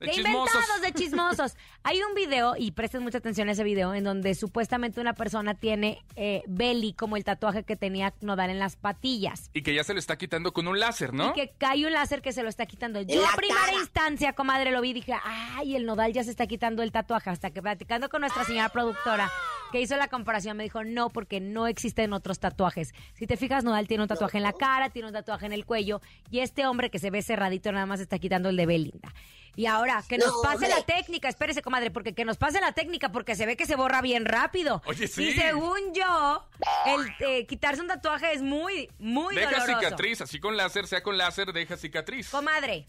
De 0.00 0.06
De 0.06 0.12
chismosos. 0.12 0.54
inventados, 0.54 0.82
de 0.82 0.92
chismosos. 0.92 1.56
Hay 1.82 2.00
un 2.02 2.14
video, 2.14 2.54
y 2.58 2.72
presten 2.72 3.02
mucha 3.02 3.18
atención 3.18 3.48
a 3.48 3.52
ese 3.52 3.64
video, 3.64 3.94
en 3.94 4.04
donde 4.04 4.34
supuestamente 4.34 5.00
una 5.00 5.14
persona 5.14 5.54
tiene 5.54 6.04
eh, 6.16 6.42
Belly 6.46 6.92
como 6.94 7.16
el 7.16 7.24
tatuaje 7.24 7.62
que 7.64 7.76
tenía 7.76 8.12
Nodal 8.20 8.50
en 8.50 8.58
las 8.58 8.76
patillas. 8.76 9.50
Y 9.52 9.62
que 9.62 9.74
ya 9.74 9.84
se 9.84 9.92
lo 9.92 9.98
está 9.98 10.16
quitando 10.16 10.52
con 10.52 10.66
un 10.66 10.78
láser, 10.78 11.12
¿no? 11.12 11.30
Y 11.30 11.32
que 11.32 11.54
cae 11.56 11.86
un 11.86 11.92
láser 11.92 12.22
que 12.22 12.32
se 12.32 12.42
lo 12.42 12.48
está 12.48 12.66
quitando. 12.66 13.00
Yo 13.02 13.24
a 13.26 13.36
primera 13.36 13.60
cara. 13.60 13.78
instancia, 13.78 14.32
comadre, 14.32 14.70
lo 14.70 14.80
vi 14.80 14.90
y 14.90 14.94
dije, 14.94 15.14
ay, 15.22 15.76
el 15.76 15.86
nodal 15.86 16.12
ya 16.12 16.24
se 16.24 16.30
está 16.30 16.46
quitando 16.46 16.82
el 16.82 16.92
tatuaje. 16.92 17.30
Hasta 17.30 17.50
que 17.50 17.62
platicando 17.62 18.08
con 18.08 18.20
nuestra 18.20 18.44
señora 18.44 18.68
productora 18.68 19.30
que 19.72 19.80
hizo 19.80 19.96
la 19.96 20.08
comparación, 20.08 20.56
me 20.56 20.64
dijo, 20.64 20.84
no, 20.84 21.10
porque 21.10 21.40
no 21.40 21.66
existen 21.66 22.12
otros 22.12 22.38
tatuajes. 22.38 22.94
Si 23.14 23.26
te 23.26 23.36
fijas, 23.36 23.64
Nodal 23.64 23.88
tiene 23.88 24.04
un 24.04 24.08
tatuaje 24.08 24.36
en 24.38 24.44
la 24.44 24.52
cara, 24.52 24.90
tiene 24.90 25.08
un 25.08 25.14
tatuaje 25.14 25.46
en 25.46 25.52
el 25.52 25.66
cuello, 25.66 26.00
y 26.30 26.40
este 26.40 26.66
hombre 26.66 26.90
que 26.90 26.98
se 26.98 27.10
ve 27.10 27.22
cerradito 27.22 27.72
nada 27.72 27.86
más 27.86 28.00
está 28.00 28.18
quitando 28.18 28.48
el 28.48 28.56
de 28.56 28.66
Belinda. 28.66 29.12
Y 29.56 29.66
ahora, 29.66 30.02
que 30.08 30.18
nos 30.18 30.28
No, 30.32 30.42
pase 30.42 30.68
la 30.68 30.82
técnica, 30.84 31.28
espérese, 31.28 31.62
comadre, 31.62 31.90
porque 31.90 32.14
que 32.14 32.24
nos 32.24 32.36
pase 32.36 32.60
la 32.60 32.72
técnica, 32.72 33.12
porque 33.12 33.36
se 33.36 33.46
ve 33.46 33.56
que 33.56 33.66
se 33.66 33.76
borra 33.76 34.00
bien 34.02 34.24
rápido. 34.24 34.82
Oye, 34.86 35.06
sí. 35.06 35.28
Y 35.28 35.32
según 35.34 35.94
yo, 35.94 36.44
el 36.86 37.12
eh, 37.20 37.46
quitarse 37.46 37.80
un 37.80 37.88
tatuaje 37.88 38.32
es 38.32 38.42
muy, 38.42 38.90
muy 38.98 39.34
Deja 39.36 39.50
doloroso. 39.50 39.78
cicatriz, 39.80 40.20
así 40.20 40.40
con 40.40 40.56
láser, 40.56 40.86
sea 40.88 41.02
con 41.02 41.16
láser, 41.16 41.52
deja 41.52 41.76
cicatriz. 41.76 42.28
Comadre, 42.30 42.86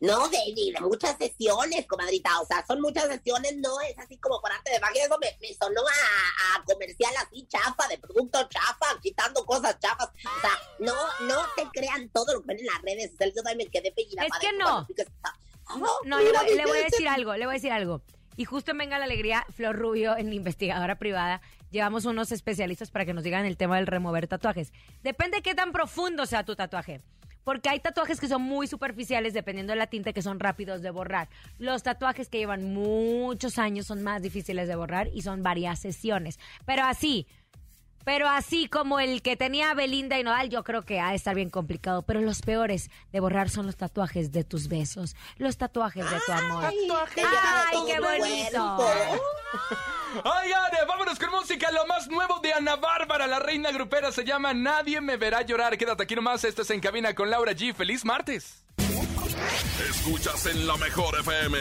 No, 0.00 0.28
de, 0.28 0.36
de- 0.54 0.72
de 0.74 0.80
muchas 0.82 1.16
sesiones, 1.16 1.86
comadrita. 1.86 2.38
O 2.42 2.46
sea, 2.46 2.62
son 2.66 2.82
muchas 2.82 3.06
sesiones, 3.08 3.56
no 3.56 3.80
es 3.80 3.98
así 3.98 4.18
como 4.18 4.42
por 4.42 4.52
arte 4.52 4.70
de 4.72 4.78
magia. 4.80 5.06
Eso 5.06 5.16
me, 5.18 5.34
me 5.40 5.54
sonó 5.54 5.80
a, 5.80 6.56
a 6.60 6.64
comercial 6.64 7.14
así 7.24 7.46
chafa, 7.48 7.88
de 7.88 7.96
producto 7.96 8.46
chafa, 8.50 9.00
quitando 9.00 9.42
cosas 9.46 9.78
chafas. 9.80 10.08
O 10.08 10.40
sea, 10.42 10.50
no, 10.80 10.94
no 11.26 11.36
te 11.56 11.66
crean 11.72 12.10
todo 12.10 12.34
lo 12.34 12.40
que 12.42 12.48
ven 12.48 12.58
en 12.60 12.66
las 12.66 12.82
redes. 12.82 13.12
O 13.14 13.16
sea, 13.16 13.26
yo 13.28 13.42
también 13.42 13.56
me 13.56 13.66
quedé 13.68 13.90
pellida. 13.92 14.22
Es 14.26 14.32
que 14.38 14.52
no. 14.52 14.86
No, 16.04 16.20
le 16.20 16.32
voy, 16.32 16.56
le 16.56 16.64
voy 16.64 16.78
a 16.78 16.84
decir 16.84 17.08
algo, 17.08 17.34
le 17.34 17.46
voy 17.46 17.54
a 17.54 17.58
decir 17.58 17.72
algo. 17.72 18.02
Y 18.36 18.44
justo 18.44 18.72
en 18.72 18.78
Venga 18.78 18.98
la 18.98 19.06
Alegría, 19.06 19.46
Flor 19.50 19.76
Rubio, 19.76 20.16
en 20.16 20.32
investigadora 20.32 20.96
privada, 20.96 21.40
llevamos 21.70 22.04
unos 22.04 22.32
especialistas 22.32 22.90
para 22.90 23.06
que 23.06 23.14
nos 23.14 23.24
digan 23.24 23.46
el 23.46 23.56
tema 23.56 23.76
del 23.76 23.86
remover 23.86 24.28
tatuajes. 24.28 24.72
Depende 25.02 25.40
qué 25.42 25.54
tan 25.54 25.72
profundo 25.72 26.26
sea 26.26 26.44
tu 26.44 26.54
tatuaje. 26.54 27.00
Porque 27.44 27.68
hay 27.68 27.78
tatuajes 27.78 28.18
que 28.18 28.26
son 28.26 28.42
muy 28.42 28.66
superficiales 28.66 29.32
dependiendo 29.32 29.72
de 29.72 29.78
la 29.78 29.86
tinta 29.86 30.12
que 30.12 30.20
son 30.20 30.40
rápidos 30.40 30.82
de 30.82 30.90
borrar. 30.90 31.28
Los 31.58 31.84
tatuajes 31.84 32.28
que 32.28 32.38
llevan 32.38 32.74
muchos 32.74 33.58
años 33.58 33.86
son 33.86 34.02
más 34.02 34.20
difíciles 34.20 34.66
de 34.66 34.74
borrar 34.74 35.08
y 35.14 35.22
son 35.22 35.44
varias 35.44 35.78
sesiones. 35.78 36.40
Pero 36.66 36.82
así, 36.82 37.28
pero 38.06 38.28
así 38.28 38.68
como 38.68 39.00
el 39.00 39.20
que 39.20 39.36
tenía 39.36 39.74
Belinda 39.74 40.16
y 40.16 40.22
Nodal, 40.22 40.48
yo 40.48 40.62
creo 40.62 40.82
que 40.82 41.00
ha 41.00 41.10
de 41.10 41.16
estar 41.16 41.34
bien 41.34 41.50
complicado. 41.50 42.02
Pero 42.02 42.20
los 42.20 42.40
peores 42.40 42.88
de 43.10 43.18
borrar 43.18 43.50
son 43.50 43.66
los 43.66 43.76
tatuajes 43.76 44.30
de 44.30 44.44
tus 44.44 44.68
besos, 44.68 45.16
los 45.38 45.56
tatuajes 45.56 46.08
de 46.08 46.20
tu 46.24 46.30
amor. 46.30 46.66
Ay, 46.66 46.76
¡Ay, 47.16 47.78
qué 47.84 47.98
bonito! 47.98 48.76
cuerpo. 48.76 49.22
Oigan, 50.24 50.86
vámonos 50.86 51.18
con 51.18 51.30
música. 51.32 51.72
Lo 51.72 51.84
más 51.86 52.06
nuevo 52.06 52.38
de 52.38 52.52
Ana 52.52 52.76
Bárbara, 52.76 53.26
la 53.26 53.40
reina 53.40 53.72
grupera, 53.72 54.12
se 54.12 54.24
llama 54.24 54.54
Nadie 54.54 55.00
me 55.00 55.16
verá 55.16 55.42
llorar. 55.42 55.76
Quédate 55.76 56.04
aquí 56.04 56.14
nomás. 56.14 56.44
Esto 56.44 56.62
es 56.62 56.70
En 56.70 56.78
Cabina 56.78 57.12
con 57.12 57.28
Laura 57.28 57.54
G. 57.54 57.74
¡Feliz 57.74 58.04
martes! 58.04 58.62
Escuchas 59.90 60.46
en 60.46 60.64
la 60.64 60.76
mejor 60.76 61.18
FM. 61.18 61.58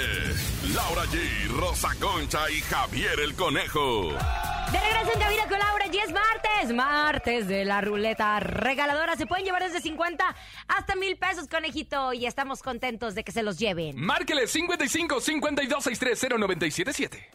Laura 0.75 1.05
G, 1.05 1.47
Rosa 1.59 1.89
Concha 1.99 2.51
y 2.51 2.61
Javier 2.61 3.19
el 3.19 3.33
Conejo. 3.33 4.11
De 4.75 4.81
regreso 4.81 5.13
en 5.13 5.19
cabina 5.21 5.47
con 5.47 5.57
Laura 5.57 5.85
y 5.89 5.97
es 5.97 6.11
martes, 6.11 6.75
martes 6.75 7.47
de 7.47 7.63
la 7.63 7.79
ruleta 7.79 8.41
regaladora. 8.41 9.15
Se 9.15 9.25
pueden 9.25 9.45
llevar 9.45 9.63
desde 9.63 9.79
50 9.79 10.35
hasta 10.67 10.95
mil 10.97 11.17
pesos, 11.17 11.47
conejito, 11.47 12.11
y 12.11 12.25
estamos 12.25 12.61
contentos 12.61 13.15
de 13.15 13.23
que 13.23 13.31
se 13.31 13.41
los 13.41 13.57
lleven. 13.57 13.95
Márquele 13.95 14.47
55 14.47 15.21
52 15.21 15.81
630 15.81 16.37
977. 16.37 17.29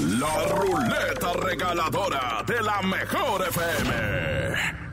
La 0.00 0.46
ruleta 0.48 1.32
regaladora 1.32 2.44
de 2.46 2.60
la 2.60 2.82
mejor 2.82 3.48
FM. 3.48 4.91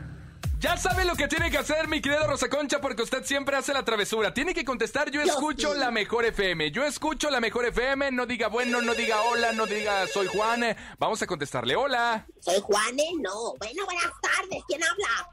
Ya 0.60 0.76
sabe 0.76 1.06
lo 1.06 1.14
que 1.16 1.26
tiene 1.26 1.50
que 1.50 1.56
hacer, 1.56 1.88
mi 1.88 2.02
querida 2.02 2.26
Rosa 2.26 2.50
Concha, 2.50 2.82
porque 2.82 3.00
usted 3.00 3.24
siempre 3.24 3.56
hace 3.56 3.72
la 3.72 3.82
travesura. 3.82 4.34
Tiene 4.34 4.52
que 4.52 4.62
contestar, 4.62 5.10
yo 5.10 5.22
Yo 5.24 5.32
escucho 5.32 5.72
sí. 5.72 5.78
la 5.80 5.90
mejor 5.90 6.26
FM. 6.26 6.70
Yo 6.70 6.84
escucho 6.84 7.30
la 7.30 7.40
mejor 7.40 7.64
FM. 7.64 8.10
No 8.10 8.26
diga 8.26 8.48
bueno, 8.48 8.82
no 8.82 8.92
diga 8.92 9.22
hola, 9.22 9.52
no 9.52 9.64
diga 9.64 10.06
soy 10.06 10.26
Juan. 10.26 10.62
Eh, 10.64 10.76
Vamos 10.98 11.22
a 11.22 11.26
contestarle 11.26 11.76
hola. 11.76 12.26
Soy 12.40 12.60
Juane, 12.60 13.04
no. 13.20 13.54
Bueno, 13.58 13.86
buenas 13.86 14.12
tardes. 14.20 14.62
¿Quién 14.68 14.82
habla? 14.84 15.30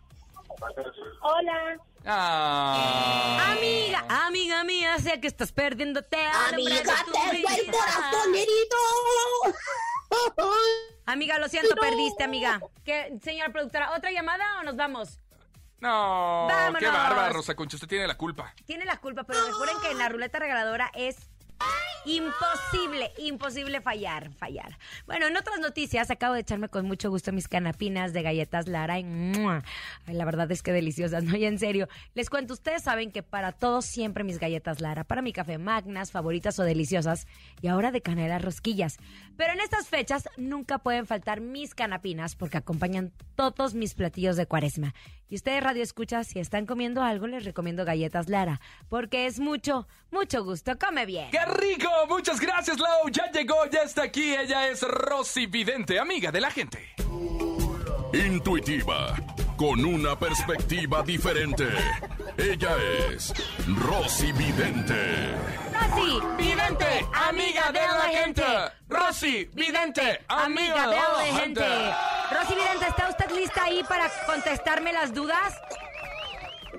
Hola. 1.21 1.77
Ah. 2.05 3.51
Amiga, 3.51 4.05
amiga 4.07 4.63
mía, 4.63 4.97
sé 4.97 5.19
que 5.19 5.27
estás 5.27 5.51
perdiéndote. 5.51 6.25
Amiga, 6.53 6.81
te 6.81 7.41
fue 7.41 7.59
el 7.59 7.69
corazón 7.69 8.33
herido. 8.33 8.77
Amiga, 11.07 11.39
lo 11.39 11.47
siento, 11.47 11.73
perdiste, 11.75 12.25
amiga. 12.25 12.59
¿Qué, 12.83 13.17
señora 13.23 13.49
productora, 13.49 13.95
otra 13.95 14.11
llamada 14.11 14.43
o 14.59 14.63
nos 14.63 14.75
vamos? 14.75 15.19
No, 15.79 16.47
Vámonos. 16.49 16.79
qué 16.79 16.87
bárbara, 16.87 17.29
Rosa 17.29 17.55
Concha. 17.55 17.77
Usted 17.77 17.87
tiene 17.87 18.07
la 18.07 18.17
culpa. 18.17 18.53
Tiene 18.65 18.83
la 18.83 18.97
culpa, 18.97 19.23
pero 19.23 19.45
recuerden 19.45 19.77
que 19.81 19.91
en 19.91 19.99
la 19.99 20.09
ruleta 20.09 20.37
regaladora 20.39 20.91
es 20.93 21.29
imposible, 22.07 23.11
imposible 23.17 23.81
fallar, 23.81 24.31
fallar. 24.31 24.77
Bueno, 25.05 25.27
en 25.27 25.35
otras 25.35 25.59
noticias, 25.59 26.09
acabo 26.09 26.33
de 26.33 26.41
echarme 26.41 26.69
con 26.69 26.85
mucho 26.85 27.09
gusto 27.09 27.31
mis 27.31 27.47
canapinas 27.47 28.13
de 28.13 28.21
galletas 28.21 28.67
Lara 28.67 28.99
y 28.99 29.03
la 29.03 30.25
verdad 30.25 30.49
es 30.51 30.63
que 30.63 30.71
deliciosas, 30.71 31.23
¿no? 31.23 31.35
Y 31.35 31.45
en 31.45 31.59
serio, 31.59 31.87
les 32.13 32.29
cuento, 32.29 32.53
ustedes 32.53 32.83
saben 32.83 33.11
que 33.11 33.23
para 33.23 33.51
todos 33.51 33.85
siempre 33.85 34.23
mis 34.23 34.39
galletas 34.39 34.79
Lara, 34.79 35.03
para 35.03 35.21
mi 35.21 35.33
café 35.33 35.57
magnas, 35.57 36.11
favoritas 36.11 36.57
o 36.59 36.63
deliciosas, 36.63 37.27
y 37.61 37.67
ahora 37.67 37.91
de 37.91 38.01
canela 38.01 38.39
rosquillas. 38.39 38.97
Pero 39.35 39.53
en 39.53 39.59
estas 39.59 39.87
fechas 39.87 40.29
nunca 40.37 40.77
pueden 40.77 41.05
faltar 41.05 41.41
mis 41.41 41.75
canapinas 41.75 42.35
porque 42.35 42.57
acompañan 42.57 43.11
todos 43.35 43.73
mis 43.73 43.93
platillos 43.93 44.37
de 44.37 44.45
cuaresma. 44.45 44.93
Y 45.29 45.35
ustedes, 45.35 45.61
Radio 45.61 45.83
Escucha, 45.83 46.23
si 46.23 46.39
están 46.39 46.65
comiendo 46.65 47.03
algo, 47.03 47.27
les 47.27 47.43
recomiendo 47.43 47.83
galletas 47.83 48.29
Lara, 48.29 48.61
porque 48.87 49.25
es 49.25 49.39
mucho, 49.39 49.87
mucho 50.09 50.43
gusto. 50.43 50.77
Come 50.79 51.05
bien. 51.05 51.29
¡Qué 51.31 51.45
rico! 51.45 51.89
Muchas 52.07 52.39
gracias, 52.39 52.79
Lau. 52.79 53.09
Ya 53.11 53.29
llegó, 53.31 53.65
ya 53.69 53.81
está 53.81 54.03
aquí. 54.03 54.33
Ella 54.33 54.69
es 54.69 54.81
Rosy 54.83 55.45
Vidente, 55.47 55.99
amiga 55.99 56.31
de 56.31 56.39
la 56.39 56.49
gente. 56.49 56.95
Intuitiva, 58.13 59.15
con 59.57 59.83
una 59.83 60.17
perspectiva 60.17 61.03
diferente. 61.03 61.67
Ella 62.37 62.77
es 63.11 63.33
Rosy 63.67 64.31
Vidente. 64.31 65.35
Rosy, 65.73 66.19
vidente, 66.37 67.05
amiga 67.13 67.71
de 67.71 67.79
la 67.79 68.09
gente. 68.09 68.43
Rosy 68.87 69.49
Vidente, 69.53 70.21
amiga 70.27 70.87
de 70.87 70.95
la 70.95 71.39
gente. 71.39 71.65
Rosy 72.37 72.55
Vidente, 72.55 72.87
¿está 72.87 73.09
usted 73.09 73.31
lista 73.31 73.63
ahí 73.63 73.83
para 73.83 74.09
contestarme 74.25 74.93
las 74.93 75.13
dudas? 75.13 75.53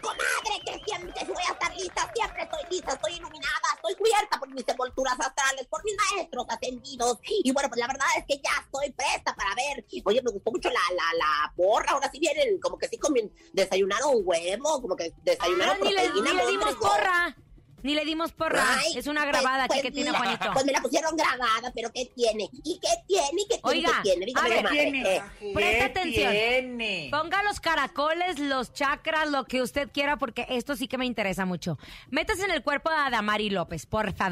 Comadre, 0.01 0.61
que 0.65 0.85
siempre 0.85 1.25
voy 1.27 1.43
a 1.49 1.53
estar 1.53 1.75
lista, 1.77 2.11
siempre 2.15 2.43
estoy 2.45 2.61
lista, 2.71 2.93
estoy 2.93 3.15
iluminada, 3.15 3.63
estoy 3.75 3.95
cubierta 3.97 4.39
por 4.39 4.49
mis 4.51 4.69
envolturas 4.69 5.19
astrales, 5.19 5.67
por 5.67 5.83
mis 5.85 5.95
maestros 5.97 6.47
ascendidos. 6.49 7.19
Y 7.25 7.51
bueno, 7.53 7.69
pues 7.69 7.81
la 7.81 7.89
verdad 7.89 8.07
es 8.17 8.25
que 8.27 8.37
ya 8.37 8.63
estoy 8.63 8.93
presta 8.93 9.35
para 9.35 9.55
ver. 9.57 9.85
Oye, 10.05 10.23
me 10.23 10.31
gustó 10.31 10.53
mucho 10.53 10.69
la, 10.71 10.81
la, 10.95 11.19
la 11.19 11.53
porra, 11.57 11.93
ahora 11.93 12.09
sí 12.13 12.21
vienen, 12.21 12.61
como 12.61 12.79
que 12.79 12.87
sí 12.89 12.97
comen, 12.97 13.33
desayunaron 13.53 14.21
huevo, 14.23 14.81
como 14.81 14.95
que 14.95 15.13
desayunaron 15.25 15.77
Ah, 15.81 15.85
ni 15.85 15.95
proteína. 15.95 16.15
ni 16.15 16.37
le 16.37 16.43
no, 16.45 16.47
dimos 16.49 16.67
hombre, 16.75 16.81
no. 16.81 16.89
porra. 16.89 17.37
Ni 17.83 17.95
le 17.95 18.05
dimos 18.05 18.33
porra. 18.33 18.65
Ay, 18.79 18.99
es 18.99 19.07
una 19.07 19.21
pues- 19.23 19.33
grabada 19.33 19.65
aquí 19.65 19.75
pues 19.75 19.83
que 19.83 19.91
tiene 19.91 20.11
Juanito. 20.11 20.51
Pues 20.53 20.65
me 20.65 20.73
la 20.73 20.81
pusieron 20.81 21.17
grabada, 21.17 21.73
pero 21.75 21.91
¿qué 21.93 22.07
tiene? 22.15 22.49
¿Y 22.65 22.79
qué 22.81 22.89
tiene? 23.07 23.43
¿Y 23.43 23.49
qué 23.49 23.59
tiene? 23.59 23.61
Oiga, 23.63 23.93
¿Qué 24.03 24.11
tiene? 24.11 24.27
Dígame, 24.27 24.47
a 24.47 24.49
ver, 24.51 24.57
comadre, 24.65 24.83
tiene? 24.83 25.03
¿qué? 25.39 25.53
Presta 25.55 25.79
¿Qué 25.79 25.83
atención. 26.01 26.33
tiene? 26.33 27.09
Ponga 27.11 27.43
los 27.45 27.61
caracoles, 27.61 28.39
los 28.39 28.73
chakras, 28.73 29.29
lo 29.31 29.45
que 29.45 29.63
usted 29.63 29.91
quiera, 29.93 30.17
porque 30.19 30.47
esto 30.49 30.75
sí 30.77 30.89
que 30.89 30.99
me 30.99 31.07
interesa 31.07 31.45
mucho. 31.45 31.79
Métase 32.11 32.45
en 32.45 32.51
el 32.51 32.63
cuerpo 32.63 32.91
de 32.91 32.97
Adamari 32.97 33.51
López, 33.51 33.87
por 33.87 34.13
favor. 34.15 34.29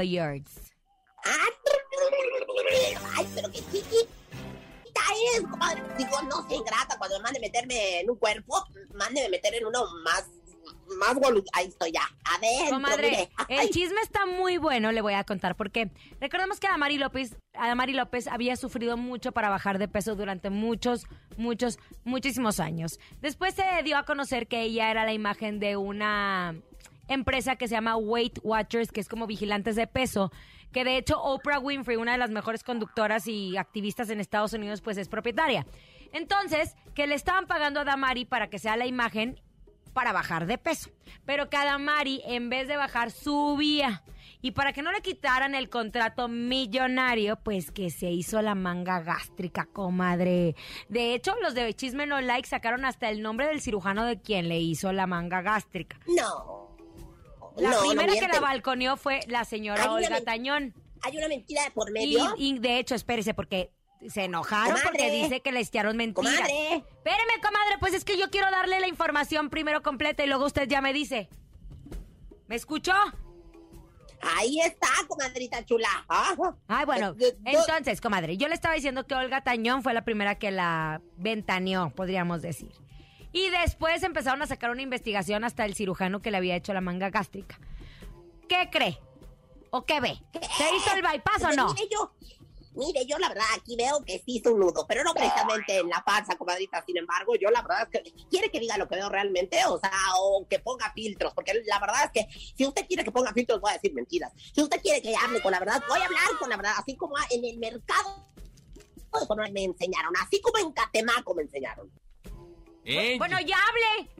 Ay, 3.17 3.27
pero 3.35 3.51
qué 3.51 3.59
chiquita 3.73 4.11
es, 5.35 5.41
comadre. 5.43 5.83
Digo, 5.99 6.23
no 6.23 6.49
sé, 6.49 6.55
ingrata. 6.57 6.97
Cuando 6.99 7.17
me 7.19 7.23
mande 7.25 7.41
meterme 7.41 8.01
en 8.01 8.11
un 8.11 8.17
cuerpo, 8.17 8.65
mándeme 8.95 9.29
meter 9.29 9.55
en 9.55 9.67
uno 9.67 9.85
más, 10.05 10.25
más 10.99 11.17
volu- 11.17 11.45
Ahí 11.53 11.67
estoy 11.67 11.93
ya. 11.93 12.03
Adentro, 12.37 12.77
Comadre, 12.77 13.29
el 13.49 13.71
chisme 13.71 14.01
está 14.03 14.27
muy 14.27 14.57
bueno, 14.59 14.93
le 14.93 15.01
voy 15.01 15.15
a 15.15 15.25
contar 15.25 15.57
por 15.57 15.71
qué. 15.71 15.91
Recordemos 16.21 16.61
que 16.61 16.67
Adamari 16.67 16.99
López, 16.99 17.37
Adamari 17.55 17.93
López 17.93 18.29
había 18.29 18.57
sufrido 18.57 18.97
mucho 18.97 19.33
para 19.33 19.49
bajar 19.49 19.79
de 19.79 19.89
peso 19.89 20.15
durante 20.17 20.51
muchos, 20.51 21.07
muchos, 21.37 21.79
muchísimos 22.05 22.61
años. 22.61 22.99
Después 23.21 23.55
se 23.55 23.65
dio 23.85 23.97
a 23.99 24.05
conocer 24.05 24.47
que 24.49 24.63
ella 24.63 24.91
era 24.91 25.05
la 25.05 25.13
imagen 25.13 25.59
de 25.59 25.77
una 25.77 26.55
empresa 27.09 27.57
que 27.57 27.69
se 27.69 27.75
llama 27.75 27.97
Weight 27.97 28.39
Watchers, 28.43 28.91
que 28.91 29.01
es 29.01 29.09
como 29.09 29.27
vigilantes 29.27 29.77
de 29.77 29.87
peso, 29.87 30.33
que 30.73 30.83
de 30.85 30.97
hecho 30.97 31.23
Oprah 31.23 31.61
Winfrey, 31.61 31.97
una 31.97 32.13
de 32.13 32.19
las 32.19 32.31
mejores 32.31 32.65
conductoras 32.65 33.27
y 33.29 33.57
activistas 33.57 34.11
en 34.11 34.19
Estados 34.21 34.53
Unidos, 34.53 34.81
pues 34.83 34.97
es 34.99 35.09
propietaria. 35.09 35.65
Entonces, 36.13 36.75
que 36.95 37.07
le 37.07 37.15
estaban 37.15 37.47
pagando 37.47 37.81
a 37.81 37.85
Damari 37.85 38.25
para 38.25 38.49
que 38.49 38.59
sea 38.59 38.77
la 38.77 38.87
imagen 38.87 39.41
para 39.97 40.13
bajar 40.13 40.45
de 40.45 40.59
peso. 40.59 40.91
Pero 41.25 41.49
que 41.49 41.57
Adamari, 41.57 42.21
en 42.27 42.51
vez 42.51 42.69
de 42.69 42.77
bajar, 42.77 43.11
subía. 43.11 44.03
Y 44.43 44.51
para 44.51 44.75
que 44.75 44.83
no 44.83 44.93
le 44.93 45.01
quitaran 45.01 45.55
el 45.55 45.71
contrato 45.71 46.29
millonario, 46.29 47.37
pues 47.43 47.71
que 47.71 47.89
se 47.89 48.11
hizo 48.11 48.43
la 48.43 48.55
manga 48.55 49.01
gástrica, 49.01 49.65
comadre. 49.73 50.55
De 50.91 51.15
hecho, 51.15 51.35
los 51.41 51.55
de 51.55 51.73
Chisme 51.73 52.07
No 52.07 52.21
Like 52.21 52.47
sacaron 52.47 52.85
hasta 52.85 53.09
el 53.09 53.23
nombre 53.23 53.47
del 53.47 53.63
cirujano 53.63 54.05
de 54.05 54.21
quien 54.21 54.51
le 54.51 54.59
hizo 54.61 54.93
la 54.93 55.07
manga 55.07 55.41
gástrica. 55.41 55.99
No. 56.07 56.77
La 57.57 57.71
no, 57.71 57.77
no 57.81 57.89
primera 57.89 58.13
que 58.13 58.29
la 58.29 58.41
balconeó 58.41 58.99
fue 58.99 59.21
la 59.29 59.47
señora 59.47 59.91
Olga 59.91 60.21
Tañón. 60.21 60.75
Hay 61.01 61.17
una 61.17 61.29
mentira 61.29 61.65
de 61.65 61.71
por 61.71 61.89
Y, 61.89 61.93
medio. 61.93 62.35
y 62.37 62.59
de 62.59 62.79
hecho, 62.79 62.95
espérese, 62.95 63.33
porque 63.33 63.73
se 64.09 64.25
enojaron 64.25 64.69
Comadre. 64.77 64.89
porque 64.89 65.11
dice 65.11 65.41
que 65.41 65.53
le 65.53 65.61
echaron 65.61 65.97
mentiras. 65.97 66.35
Comadre. 66.35 66.77
Espéreme, 66.77 67.33
comadre, 67.43 67.79
pues 67.81 67.95
es 67.95 68.05
que 68.05 68.19
yo 68.19 68.31
quiero 68.31 68.51
darle 68.51 68.81
la 68.81 68.89
información 68.89 69.51
primero 69.51 69.83
completa 69.83 70.25
y 70.25 70.27
luego 70.27 70.45
usted 70.47 70.69
ya 70.69 70.81
me 70.81 70.93
dice. 70.93 71.29
¿Me 72.47 72.55
escuchó? 72.57 72.93
Ahí 74.37 74.61
está, 74.61 74.89
comadrita 75.09 75.65
chula. 75.65 75.89
Ah, 76.09 76.35
Ay, 76.69 76.85
bueno, 76.87 77.15
eh, 77.21 77.37
entonces, 77.45 78.01
comadre, 78.01 78.37
yo 78.37 78.49
le 78.49 78.55
estaba 78.55 78.75
diciendo 78.75 79.07
que 79.07 79.15
Olga 79.15 79.43
Tañón 79.43 79.83
fue 79.83 79.93
la 79.95 80.05
primera 80.05 80.37
que 80.37 80.51
la 80.51 81.01
ventaneó, 81.17 81.91
podríamos 81.91 82.43
decir. 82.43 82.73
Y 83.33 83.51
después 83.51 84.03
empezaron 84.03 84.41
a 84.41 84.47
sacar 84.47 84.71
una 84.71 84.81
investigación 84.83 85.45
hasta 85.45 85.65
el 85.67 85.75
cirujano 85.75 86.23
que 86.23 86.31
le 86.31 86.39
había 86.39 86.57
hecho 86.57 86.73
la 86.73 86.81
manga 86.81 87.11
gástrica. 87.11 87.59
¿Qué 88.49 88.71
cree? 88.71 88.99
¿O 89.71 89.85
qué 89.85 90.01
ve? 90.01 90.19
¿Se 90.33 90.75
hizo 90.77 90.95
el 90.95 91.03
bypass 91.03 91.43
o 91.43 91.45
Pues 91.45 91.57
no? 91.57 91.75
Yo, 91.91 92.15
mire, 92.77 93.07
yo 93.07 93.19
la 93.19 93.29
verdad 93.29 93.45
aquí 93.57 93.77
veo 93.77 94.05
que 94.05 94.19
sí 94.19 94.37
hizo 94.37 94.53
un 94.53 94.61
nudo, 94.61 94.87
pero 94.87 95.03
no 95.03 95.15
precisamente 95.15 95.79
en 95.79 95.89
la 95.89 96.03
panza, 96.05 96.37
comadrita. 96.37 96.85
Sin 96.85 96.97
embargo, 96.97 97.35
yo 97.37 97.51
la 97.51 97.63
verdad 97.63 97.89
es 97.91 98.01
que 98.01 98.13
quiere 98.31 98.51
que 98.51 98.61
diga 98.61 98.79
lo 98.79 98.89
que 98.89 98.97
veo 98.97 99.09
realmente, 99.09 99.59
o 99.67 99.79
sea, 99.79 99.91
o 100.21 100.47
que 100.49 100.59
ponga 100.59 100.93
filtros, 100.93 101.33
porque 101.35 101.55
la 101.67 101.79
verdad 101.81 102.05
es 102.05 102.11
que 102.13 102.39
si 102.57 102.67
usted 102.67 102.87
quiere 102.87 103.05
que 103.05 103.11
ponga 103.11 103.33
filtros, 103.33 103.61
voy 103.61 103.71
a 103.71 103.75
decir 103.75 103.93
mentiras. 103.95 104.33
Si 104.55 104.63
usted 104.63 104.81
quiere 104.81 105.03
que 105.03 105.15
hable 105.17 105.41
con 105.41 105.53
la 105.53 105.59
verdad, 105.59 105.83
voy 105.89 106.01
a 106.01 106.05
hablar 106.05 106.23
con 106.39 106.49
la 106.49 106.57
verdad, 106.57 106.73
así 106.79 106.97
como 106.97 107.17
en 107.31 107.45
el 107.45 107.59
mercado. 107.59 108.27
me 109.53 109.65
enseñaron, 109.65 110.13
así 110.21 110.41
como 110.41 110.59
en 110.59 110.73
Catemaco 110.73 111.35
me 111.35 111.43
enseñaron. 111.43 111.91
Ey, 112.85 113.19
Bueno, 113.19 113.41
ya 113.41 113.57
hable. 113.57 114.11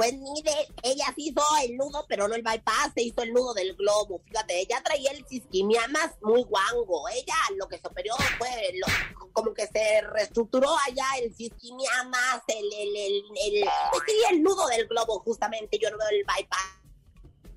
Pues 0.00 0.14
mire, 0.14 0.50
ella 0.82 1.04
sí 1.14 1.28
hizo 1.28 1.42
el 1.62 1.76
nudo, 1.76 2.06
pero 2.08 2.26
no 2.26 2.34
el 2.34 2.40
bypass, 2.42 2.92
se 2.94 3.02
hizo 3.02 3.20
el 3.20 3.34
nudo 3.34 3.52
del 3.52 3.76
globo. 3.76 4.22
Fíjate, 4.26 4.58
ella 4.58 4.80
traía 4.82 5.10
el 5.10 5.26
cisquimiamas 5.28 6.12
muy 6.22 6.42
guango. 6.44 7.06
Ella 7.10 7.34
lo 7.58 7.68
que 7.68 7.76
se 7.78 7.86
operó 7.86 8.14
fue 8.38 8.48
lo- 8.78 9.28
como 9.34 9.52
que 9.52 9.66
se 9.66 10.00
reestructuró 10.00 10.74
allá 10.86 11.04
el 11.20 11.34
cisquimiamas, 11.36 12.40
el, 12.46 12.64
el, 12.72 12.96
el, 12.96 13.22
el, 13.44 13.68
pues 13.90 14.02
el 14.30 14.42
nudo 14.42 14.66
del 14.68 14.86
globo, 14.88 15.20
justamente. 15.20 15.78
Yo 15.78 15.90
no 15.90 15.98
veo 15.98 16.08
el 16.08 16.24
bypass. 16.24 16.79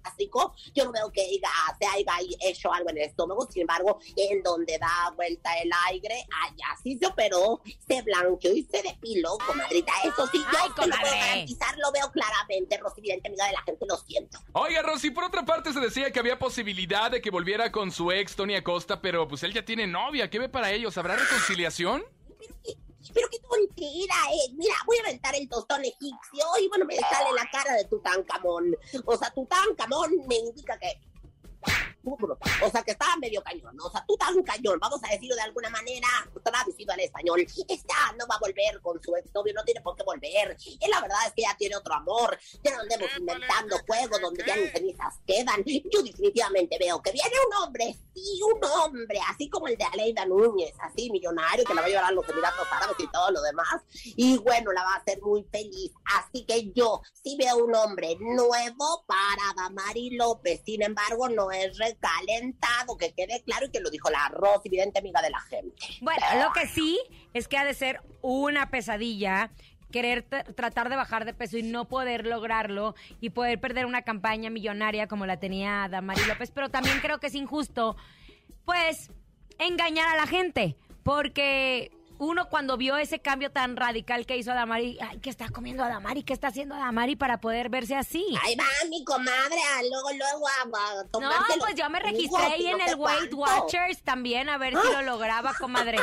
Básico, 0.04 0.54
Yo 0.74 0.86
no 0.86 0.92
veo 0.92 1.12
que 1.12 1.22
ella 1.22 1.50
se 1.80 1.86
haya 1.86 2.14
hecho 2.42 2.72
algo 2.72 2.90
en 2.90 2.98
el 2.98 3.04
estómago, 3.04 3.48
sin 3.50 3.62
embargo, 3.62 4.00
en 4.16 4.44
donde 4.44 4.78
da 4.78 5.12
vuelta 5.16 5.54
el 5.60 5.70
aire, 5.90 6.26
allá 6.44 6.78
sí 6.82 6.98
se 6.98 7.08
operó, 7.08 7.62
se 7.88 8.02
blanqueó 8.02 8.54
y 8.54 8.64
se 8.64 8.82
depiló, 8.82 9.38
comadrita. 9.46 9.92
Eso 10.04 10.28
sí, 10.28 10.40
yo 10.40 10.60
Ay, 10.62 10.70
te 10.76 10.88
lo 10.88 10.96
puedo 10.98 11.14
garantizar, 11.14 11.78
lo 11.78 11.92
veo 11.92 12.12
claramente, 12.12 12.78
Rosy 12.78 13.02
Vidente, 13.02 13.28
amiga 13.28 13.48
de 13.48 13.54
la 13.54 13.62
gente, 13.64 13.86
lo 13.88 13.98
siento. 13.98 14.40
Oiga, 14.54 14.82
Rosy, 14.82 15.12
por 15.12 15.24
otra 15.24 15.46
parte 15.46 15.74
se 15.74 15.80
decía 15.80 16.12
que 16.12 16.20
había 16.20 16.40
posibilidad 16.40 17.12
de 17.12 17.22
que 17.22 17.30
volviera 17.30 17.72
con 17.72 17.92
su 17.92 18.12
ex, 18.12 18.36
Tony 18.36 18.56
Acosta, 18.56 19.02
pero 19.02 19.28
pues 19.28 19.44
él 19.44 19.54
ya 19.54 19.66
tiene 19.66 19.88
novia. 19.88 20.30
¿Qué 20.30 20.40
ve 20.40 20.50
para 20.50 20.72
ellos? 20.72 20.98
¿Habrá 20.98 21.16
reconciliación? 21.16 22.04
Pero 22.38 22.83
pero 23.14 23.28
qué 23.30 23.40
tontera, 23.40 24.16
eh. 24.32 24.52
Mira, 24.54 24.76
voy 24.86 24.98
a 24.98 25.02
aventar 25.02 25.36
el 25.36 25.50
tostón 25.50 25.84
egipcio 25.84 26.46
y 26.62 26.68
bueno, 26.70 26.86
me 26.86 26.96
sale 26.96 27.34
la 27.36 27.50
cara 27.52 27.74
de 27.74 27.86
Tutankamón. 27.86 28.76
O 29.06 29.18
sea, 29.18 29.32
Tutankamón 29.32 30.28
me 30.28 30.36
indica 30.36 30.78
que... 30.78 31.00
O 32.06 32.70
sea, 32.70 32.84
que 32.84 32.92
estaba 32.92 33.16
medio 33.18 33.42
cañón. 33.44 33.78
O 33.80 33.90
sea, 33.90 34.04
tú 34.08 34.18
tan 34.18 34.42
cañón, 34.44 34.78
vamos 34.80 35.00
a 35.04 35.12
decirlo 35.12 35.36
de 35.36 35.42
alguna 35.42 35.70
manera, 35.70 36.08
traducido 36.44 36.94
al 36.94 37.00
español. 37.00 37.46
Esta 37.68 37.96
no 38.18 38.28
va 38.28 38.36
a 38.36 38.40
volver 38.40 38.82
con 38.82 39.02
su 39.02 39.16
exnovio, 39.16 39.54
no 39.54 39.64
tiene 39.64 39.82
por 39.82 39.96
qué 39.96 40.04
volver. 40.04 40.58
Y 40.60 40.88
la 40.90 41.02
verdad 41.02 41.20
es 41.28 41.34
que 41.34 41.44
ya 41.44 41.56
tiene 41.58 41.76
otro 41.76 41.94
amor. 41.94 42.38
Ya 42.64 42.72
no 42.72 42.82
andemos 42.82 43.10
inventando 43.18 43.78
juegos 43.88 44.22
donde 44.22 44.44
ya 44.46 44.56
ni 44.56 44.68
cenizas 44.68 45.16
quedan. 45.26 45.64
Yo 45.66 46.04
definitivamente 46.04 46.78
veo 46.78 47.02
que 47.02 47.12
viene 47.12 47.36
un 47.48 47.64
hombre, 47.64 47.98
sí, 48.14 48.40
un 48.44 48.64
hombre, 48.64 49.20
así 49.30 49.50
como 49.50 49.68
el 49.68 49.78
de 49.78 49.86
Aleida 49.86 50.26
Núñez, 50.26 50.74
así 50.80 51.10
millonario, 51.12 51.66
que 51.66 51.74
la 51.74 51.82
va 51.82 51.88
a 51.88 51.90
llevar 51.90 52.06
a 52.06 52.12
los 52.12 52.28
Emiratos 52.28 52.68
Árabes 52.72 52.96
y 53.00 53.08
todo 53.08 53.32
lo 53.32 53.42
demás. 53.42 53.82
Y 54.18 54.38
bueno, 54.40 54.72
la 54.72 54.84
va 54.84 54.96
a 54.96 54.98
hacer 54.98 55.22
muy 55.22 55.44
feliz. 55.52 55.92
Así 56.06 56.46
que 56.46 56.72
yo 56.74 57.02
sí 57.14 57.38
veo 57.38 57.58
un 57.58 57.74
hombre 57.76 58.18
nuevo 58.20 59.06
para 59.08 59.54
Damari 59.56 60.12
López. 60.12 60.62
Sin 60.66 60.82
embargo, 60.82 61.30
no 61.30 61.52
es 61.54 61.78
recalentado, 61.78 62.98
que 62.98 63.14
quede 63.14 63.42
claro 63.44 63.68
y 63.68 63.70
que 63.70 63.80
lo 63.80 63.90
dijo 63.90 64.10
la 64.10 64.30
Rosy, 64.30 64.68
evidente 64.68 65.00
amiga 65.00 65.22
de 65.22 65.30
la 65.30 65.40
gente. 65.42 65.76
Bueno, 66.02 66.22
lo 66.44 66.52
que 66.54 66.68
sí 66.68 67.00
es 67.34 67.48
que 67.48 67.58
ha 67.58 67.66
de 67.66 67.74
ser 67.74 68.02
una 68.22 68.70
pesadilla 68.70 69.52
querer 69.92 70.24
tratar 70.24 70.90
de 70.90 70.96
bajar 70.96 71.24
de 71.24 71.36
peso 71.36 71.58
y 71.58 71.64
no 71.64 71.88
poder 71.88 72.26
lograrlo 72.26 72.96
y 73.22 73.30
poder 73.30 73.60
perder 73.62 73.86
una 73.86 74.02
campaña 74.02 74.50
millonaria 74.50 75.08
como 75.08 75.28
la 75.28 75.38
tenía 75.38 75.88
Damari 75.90 76.26
López, 76.26 76.52
pero 76.52 76.70
también 76.70 77.00
creo 77.00 77.20
que 77.20 77.28
es 77.28 77.36
injusto, 77.36 77.96
pues, 78.66 79.12
engañar 79.60 80.10
a 80.10 80.18
la 80.18 80.26
gente, 80.26 80.76
porque 81.04 81.92
uno 82.20 82.50
cuando 82.50 82.78
vio 82.78 82.98
ese 82.98 83.20
cambio 83.20 83.52
tan 83.52 83.76
radical 83.76 84.26
que 84.26 84.38
hizo 84.38 84.52
Adamari, 84.52 84.98
ay, 85.02 85.20
¿qué 85.20 85.30
está 85.30 85.50
comiendo 85.50 85.84
Adamari? 85.84 86.24
¿Qué 86.24 86.34
está 86.34 86.48
haciendo 86.48 86.76
Adamari 86.76 87.16
para 87.16 87.40
poder 87.40 87.70
verse 87.70 87.96
así? 87.96 88.26
Ahí 88.44 88.56
va 88.56 88.66
mi 88.90 89.04
comadre, 89.04 89.58
a 89.78 89.82
luego, 89.84 90.10
luego 90.12 90.48
a, 90.48 90.62
a 90.62 91.20
No, 91.20 91.60
pues 91.60 91.76
yo 91.76 91.90
me 91.90 92.00
registré 92.00 92.44
ahí 92.44 92.66
no 92.66 92.80
en 92.80 92.82
el 92.90 92.96
Weight. 92.96 93.34
Watchers 93.34 94.02
también 94.04 94.50
a 94.50 94.58
ver 94.58 94.74
si 94.80 94.92
lo 94.92 95.02
lograba, 95.02 95.54
comadre. 95.60 96.00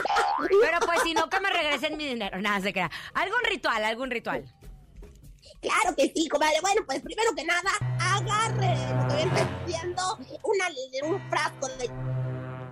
Pero 0.61 0.79
pues 0.85 1.03
si 1.03 1.15
no, 1.15 1.29
que 1.29 1.41
me 1.41 1.51
regresen 1.51 1.97
mi 1.97 2.07
dinero. 2.07 2.41
Nada, 2.41 2.61
se 2.61 2.73
crea. 2.73 2.91
Algún 3.15 3.41
ritual, 3.45 3.85
algún 3.85 4.11
ritual. 4.11 4.45
Claro 5.61 5.95
que 5.95 6.11
sí, 6.15 6.29
comadre. 6.29 6.61
Bueno, 6.63 6.83
pues 6.87 7.03
primero 7.03 7.35
que 7.35 7.45
nada, 7.45 7.71
agarre 7.99 8.77
lo 8.95 9.09
que 9.09 9.15
viene 9.17 9.49
siendo 9.67 10.19
una, 10.43 10.69
un 11.05 11.31
frasco 11.31 11.69
de 11.69 11.91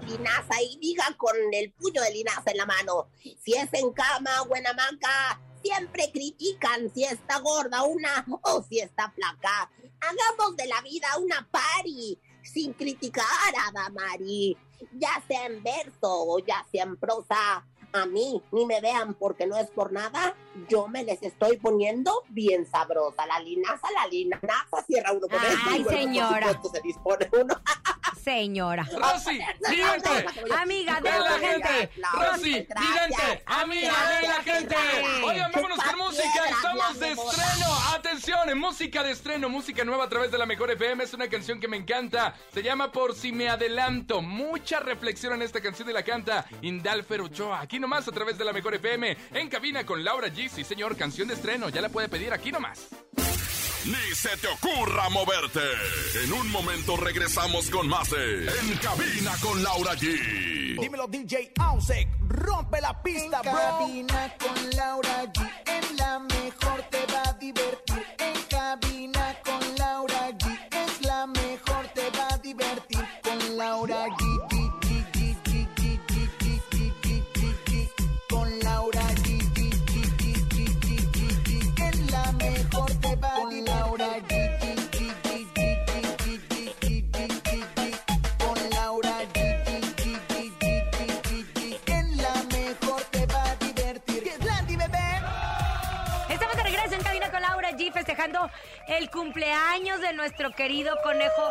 linaza 0.09 0.63
y 0.63 0.79
diga 0.79 1.05
con 1.17 1.37
el 1.53 1.73
puño 1.73 2.01
de 2.03 2.13
linaza 2.13 2.51
en 2.51 2.57
la 2.57 2.67
mano. 2.67 3.09
Si 3.23 3.55
es 3.55 3.69
en 3.73 3.93
cama 3.93 4.43
o 4.43 4.57
en 4.57 4.67
hamaca, 4.67 5.41
siempre 5.63 6.11
critican 6.13 6.91
si 6.95 7.05
está 7.05 7.39
gorda 7.41 7.83
una 7.83 8.25
o 8.43 8.63
si 8.63 8.81
está 8.81 9.11
flaca. 9.11 9.71
Hagamos 10.01 10.57
de 10.57 10.67
la 10.67 10.81
vida 10.83 11.09
una 11.19 11.49
party 11.51 12.19
sin 12.43 12.73
criticar 12.73 13.25
a 13.67 13.73
Damari, 13.73 14.57
ya 14.93 15.23
sea 15.27 15.47
en 15.47 15.63
verso 15.63 16.09
o 16.09 16.39
ya 16.39 16.65
sea 16.71 16.85
en 16.85 16.97
prosa. 16.97 17.67
A 17.91 18.05
mí, 18.05 18.43
ni 18.53 18.67
me 18.67 18.83
vean 18.83 19.15
porque 19.15 19.47
no 19.47 19.57
es 19.57 19.71
por 19.71 19.93
nada, 19.93 20.37
yo 20.69 20.89
me 20.89 21.05
les 21.05 21.23
estoy 21.23 21.57
poniendo 21.57 22.23
bien 22.29 22.67
sabrosa. 22.71 23.27
La 23.27 23.41
linaza, 23.41 23.91
la 23.95 24.07
linaza, 24.07 24.85
cierra 24.87 25.13
uno 25.13 25.27
con 25.27 25.39
Ay, 25.41 25.55
esto 25.55 25.71
y, 25.71 25.83
bueno, 25.85 25.99
señora. 25.99 26.47
Por 26.47 26.55
supuesto, 26.57 26.71
se 26.77 26.83
dispone 26.83 27.31
uno. 27.33 27.55
Señora. 28.29 28.87
Rosy, 28.95 29.41
vidente. 29.71 30.27
Amiga 30.55 31.01
de 31.01 31.11
la 31.19 31.39
gente. 31.39 31.91
Rosy, 32.13 32.51
vidente. 32.51 33.43
Amiga 33.47 34.11
de 34.21 34.29
la 34.29 34.43
gente. 34.43 34.77
Oigan, 35.25 35.51
vámonos 35.51 35.79
con 35.79 35.97
música. 35.97 36.49
Estamos 36.51 37.01
de 37.01 37.13
estreno. 37.13 37.79
Atención, 37.95 38.59
música 38.59 39.03
de 39.03 39.13
estreno, 39.13 39.49
música 39.49 39.83
nueva 39.83 40.05
a 40.05 40.09
través 40.11 40.31
de 40.31 40.37
la 40.37 40.45
Mejor 40.45 40.71
FM. 40.71 41.05
Es 41.05 41.15
una 41.15 41.29
canción 41.29 41.59
que 41.59 41.69
me 41.69 41.79
encanta. 41.79 42.35
Se 42.53 42.63
llama 42.63 42.93
Por 42.93 43.15
si 43.15 43.33
me 43.33 43.49
adelanto. 43.49 44.21
Mucha 44.21 44.81
reflexión 44.81 45.33
en 45.33 45.41
esta 45.41 45.63
canción 45.63 45.89
y 45.89 45.95
la 45.95 46.03
canta 46.03 46.45
Indalfer 46.61 47.23
Ochoa. 47.23 47.63
Aquí 47.63 47.79
nomás 47.81 48.09
a 48.09 48.13
través 48.13 48.37
de 48.37 48.45
la 48.45 48.53
Mejor 48.53 48.75
FM. 48.75 49.17
En 49.33 49.49
cabina 49.49 49.87
con 49.87 50.05
Laura 50.05 50.29
G. 50.29 50.51
Sí, 50.51 50.65
señor, 50.65 50.99
canción 50.99 51.29
de 51.29 51.35
estreno. 51.35 51.71
Ya 51.71 51.81
la 51.81 51.89
puede 51.89 52.11
pedir 52.11 52.35
aquí 52.35 52.53
nomás 52.53 52.89
ni 53.85 54.15
se 54.15 54.37
te 54.37 54.49
ocurra 54.49 55.09
moverte. 55.09 55.61
En 56.25 56.33
un 56.33 56.51
momento 56.51 56.97
regresamos 56.97 57.71
con 57.71 57.89
más 57.89 58.11
de 58.11 58.47
En 58.47 58.77
Cabina 58.79 59.33
con 59.41 59.63
Laura 59.63 59.95
G. 59.95 60.81
Dímelo 60.81 61.07
DJ 61.07 61.53
Ausek, 61.59 62.09
rompe 62.29 62.81
la 62.81 63.03
pista, 63.03 63.41
en. 63.43 63.53
Cabina 63.53 64.35
con 64.39 64.71
Laura 64.71 65.25
G, 65.33 65.51
en 65.67 65.97
la 65.97 66.19
mejor 66.19 66.83
te 66.91 67.07
va 67.13 67.23
a 67.31 67.33
divertir. 67.35 68.07
En 68.19 68.43
Cabina 68.49 69.37
con 69.45 69.77
Laura 69.77 70.31
G, 70.31 70.69
es 70.71 71.01
la 71.07 71.27
mejor 71.27 71.89
te 71.95 72.11
va 72.11 72.29
a 72.35 72.39
divertir 72.39 73.05
con 73.23 73.57
Laura 73.57 74.07
G. 74.07 74.18
el 98.89 99.11
cumpleaños 99.11 100.01
de 100.01 100.13
nuestro 100.13 100.51
querido 100.53 100.97
conejo 101.03 101.43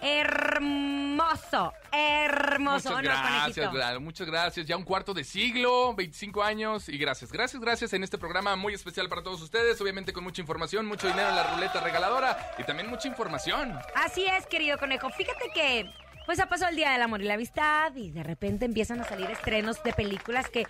hermoso. 0.00 1.72
Hermoso, 1.92 2.90
Muchas 2.90 2.92
¿o 2.92 2.96
no, 2.96 3.02
gracias? 3.02 3.70
Gra- 3.70 4.00
muchas 4.00 4.26
gracias. 4.26 4.66
Ya 4.66 4.76
un 4.76 4.84
cuarto 4.84 5.12
de 5.14 5.24
siglo, 5.24 5.94
25 5.94 6.42
años 6.42 6.88
y 6.88 6.96
gracias. 6.98 7.30
Gracias, 7.32 7.60
gracias 7.60 7.92
en 7.92 8.02
este 8.02 8.18
programa 8.18 8.56
muy 8.56 8.74
especial 8.74 9.08
para 9.08 9.22
todos 9.22 9.42
ustedes. 9.42 9.80
Obviamente 9.80 10.12
con 10.12 10.24
mucha 10.24 10.40
información, 10.40 10.86
mucho 10.86 11.06
dinero 11.06 11.28
en 11.28 11.36
la 11.36 11.54
ruleta 11.54 11.80
regaladora 11.80 12.52
y 12.58 12.64
también 12.64 12.88
mucha 12.88 13.08
información. 13.08 13.78
Así 13.94 14.24
es, 14.24 14.46
querido 14.46 14.78
conejo. 14.78 15.10
Fíjate 15.10 15.50
que 15.54 15.90
pues 16.24 16.38
ha 16.40 16.48
pasado 16.48 16.70
el 16.70 16.76
Día 16.76 16.92
del 16.92 17.02
Amor 17.02 17.20
y 17.20 17.24
la 17.24 17.34
Amistad 17.34 17.94
y 17.96 18.10
de 18.10 18.22
repente 18.22 18.64
empiezan 18.64 19.00
a 19.00 19.04
salir 19.04 19.28
estrenos 19.30 19.82
de 19.82 19.92
películas 19.92 20.48
que, 20.48 20.64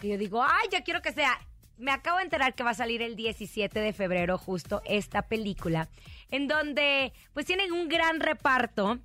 que 0.00 0.08
yo 0.08 0.18
digo, 0.18 0.42
ay, 0.44 0.68
ya 0.70 0.82
quiero 0.84 1.00
que 1.02 1.12
sea. 1.12 1.38
Me 1.82 1.90
acabo 1.90 2.18
de 2.18 2.22
enterar 2.22 2.54
que 2.54 2.62
va 2.62 2.70
a 2.70 2.74
salir 2.74 3.02
el 3.02 3.16
17 3.16 3.80
de 3.80 3.92
febrero 3.92 4.38
justo 4.38 4.82
esta 4.84 5.22
película, 5.22 5.88
en 6.30 6.46
donde 6.46 7.12
pues 7.34 7.44
tienen 7.44 7.72
un 7.72 7.88
gran 7.88 8.20
reparto. 8.20 9.00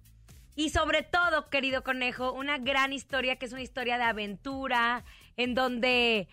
Y 0.55 0.69
sobre 0.69 1.01
todo, 1.01 1.49
querido 1.49 1.83
conejo, 1.83 2.33
una 2.33 2.59
gran 2.59 2.93
historia 2.93 3.37
que 3.37 3.47
es 3.47 3.51
una 3.51 3.63
historia 3.63 3.97
de 3.97 4.03
aventura, 4.03 5.03
en 5.37 5.55
donde, 5.55 6.27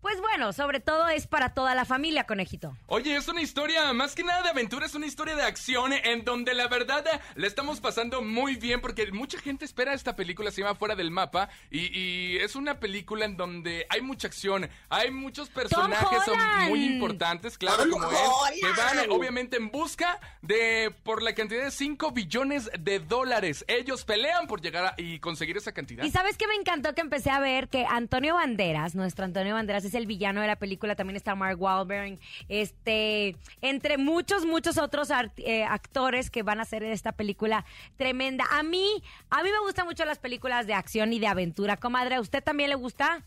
pues 0.00 0.20
bueno, 0.20 0.52
sobre 0.52 0.80
todo 0.80 1.08
es 1.08 1.26
para 1.26 1.54
toda 1.54 1.74
la 1.74 1.84
familia, 1.84 2.24
conejito. 2.24 2.76
Oye, 2.86 3.16
es 3.16 3.28
una 3.28 3.42
historia, 3.42 3.92
más 3.92 4.14
que 4.14 4.24
nada 4.24 4.42
de 4.42 4.48
aventura, 4.50 4.86
es 4.86 4.94
una 4.94 5.06
historia 5.06 5.36
de 5.36 5.42
acción 5.42 5.92
en 5.92 6.24
donde 6.24 6.54
la 6.54 6.68
verdad 6.68 7.04
la 7.34 7.46
estamos 7.46 7.80
pasando 7.80 8.22
muy 8.22 8.56
bien 8.56 8.80
porque 8.80 9.10
mucha 9.12 9.38
gente 9.38 9.64
espera 9.64 9.92
esta 9.94 10.16
película, 10.16 10.50
se 10.50 10.62
llama 10.62 10.74
Fuera 10.74 10.94
del 10.96 11.10
Mapa 11.10 11.48
y, 11.70 11.96
y 11.98 12.36
es 12.38 12.54
una 12.56 12.80
película 12.80 13.24
en 13.24 13.36
donde 13.36 13.86
hay 13.90 14.00
mucha 14.00 14.28
acción, 14.28 14.68
hay 14.88 15.10
muchos 15.10 15.48
personajes 15.48 16.24
son 16.24 16.34
Holland. 16.38 16.68
muy 16.68 16.84
importantes, 16.84 17.58
claro, 17.58 17.82
Tom 17.82 17.90
como 17.90 18.08
él, 18.10 18.60
que 18.60 18.68
van 18.80 18.98
Holland. 18.98 19.12
obviamente 19.12 19.56
en 19.56 19.70
busca 19.70 20.18
de, 20.42 20.94
por 21.04 21.22
la 21.22 21.34
cantidad 21.34 21.62
de 21.64 21.70
5 21.70 22.10
billones 22.12 22.70
de 22.78 22.98
dólares. 23.00 23.64
Ellos 23.68 24.04
pelean 24.04 24.46
por 24.46 24.60
llegar 24.60 24.84
a- 24.86 24.94
y 24.96 25.18
conseguir 25.20 25.56
esa 25.56 25.72
cantidad. 25.72 26.04
Y 26.04 26.10
sabes 26.10 26.36
que 26.36 26.46
me 26.46 26.54
encantó 26.54 26.94
que 26.94 27.00
empecé 27.00 27.30
a 27.30 27.40
ver 27.40 27.68
que 27.68 27.86
Antonio 27.86 28.34
Banderas, 28.34 28.94
nuestro 28.94 29.24
Antonio 29.24 29.54
Banderas, 29.54 29.84
es 29.90 29.94
el 29.94 30.06
villano 30.06 30.40
de 30.40 30.46
la 30.46 30.56
película. 30.56 30.96
También 30.96 31.16
está 31.16 31.34
Mark 31.34 31.60
Wahlberg, 31.60 32.18
este, 32.48 33.36
entre 33.60 33.98
muchos, 33.98 34.46
muchos 34.46 34.78
otros 34.78 35.08
eh, 35.36 35.64
actores 35.64 36.30
que 36.30 36.42
van 36.42 36.58
a 36.58 36.62
hacer 36.62 36.82
esta 36.82 37.12
película 37.12 37.64
tremenda. 37.96 38.44
A 38.50 38.62
mí, 38.62 39.02
a 39.28 39.42
mí 39.42 39.50
me 39.50 39.60
gustan 39.60 39.86
mucho 39.86 40.04
las 40.04 40.18
películas 40.18 40.66
de 40.66 40.74
acción 40.74 41.12
y 41.12 41.18
de 41.18 41.26
aventura. 41.26 41.76
Comadre, 41.76 42.16
¿a 42.16 42.20
usted 42.20 42.42
también 42.42 42.70
le 42.70 42.76
gusta? 42.76 43.24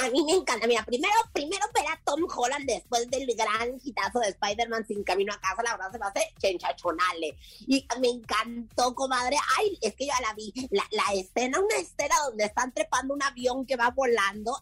A 0.00 0.10
mí 0.10 0.22
me 0.24 0.32
encanta. 0.32 0.66
Mira, 0.66 0.84
primero, 0.84 1.14
primero 1.32 1.66
ver 1.74 1.86
a 1.88 2.00
Tom 2.04 2.24
Holland 2.32 2.66
después 2.66 3.10
del 3.10 3.26
gran 3.34 3.80
hitazo 3.82 4.20
de 4.20 4.28
Spider-Man 4.28 4.86
sin 4.86 5.02
camino 5.02 5.32
a 5.32 5.40
casa, 5.40 5.62
la 5.64 5.72
verdad 5.72 5.90
se 5.90 5.98
me 5.98 6.06
hace 6.06 6.34
chenchachonale. 6.38 7.36
Y 7.66 7.86
me 8.00 8.08
encantó, 8.08 8.94
comadre. 8.94 9.36
Ay, 9.58 9.76
es 9.80 9.96
que 9.96 10.06
yo 10.06 10.12
la 10.22 10.34
vi. 10.34 10.52
La, 10.70 10.84
la 10.92 11.18
escena, 11.18 11.58
una 11.58 11.76
escena 11.76 12.14
donde 12.26 12.44
están 12.44 12.72
trepando 12.72 13.14
un 13.14 13.22
avión 13.22 13.66
que 13.66 13.76
va 13.76 13.90
volando. 13.90 14.56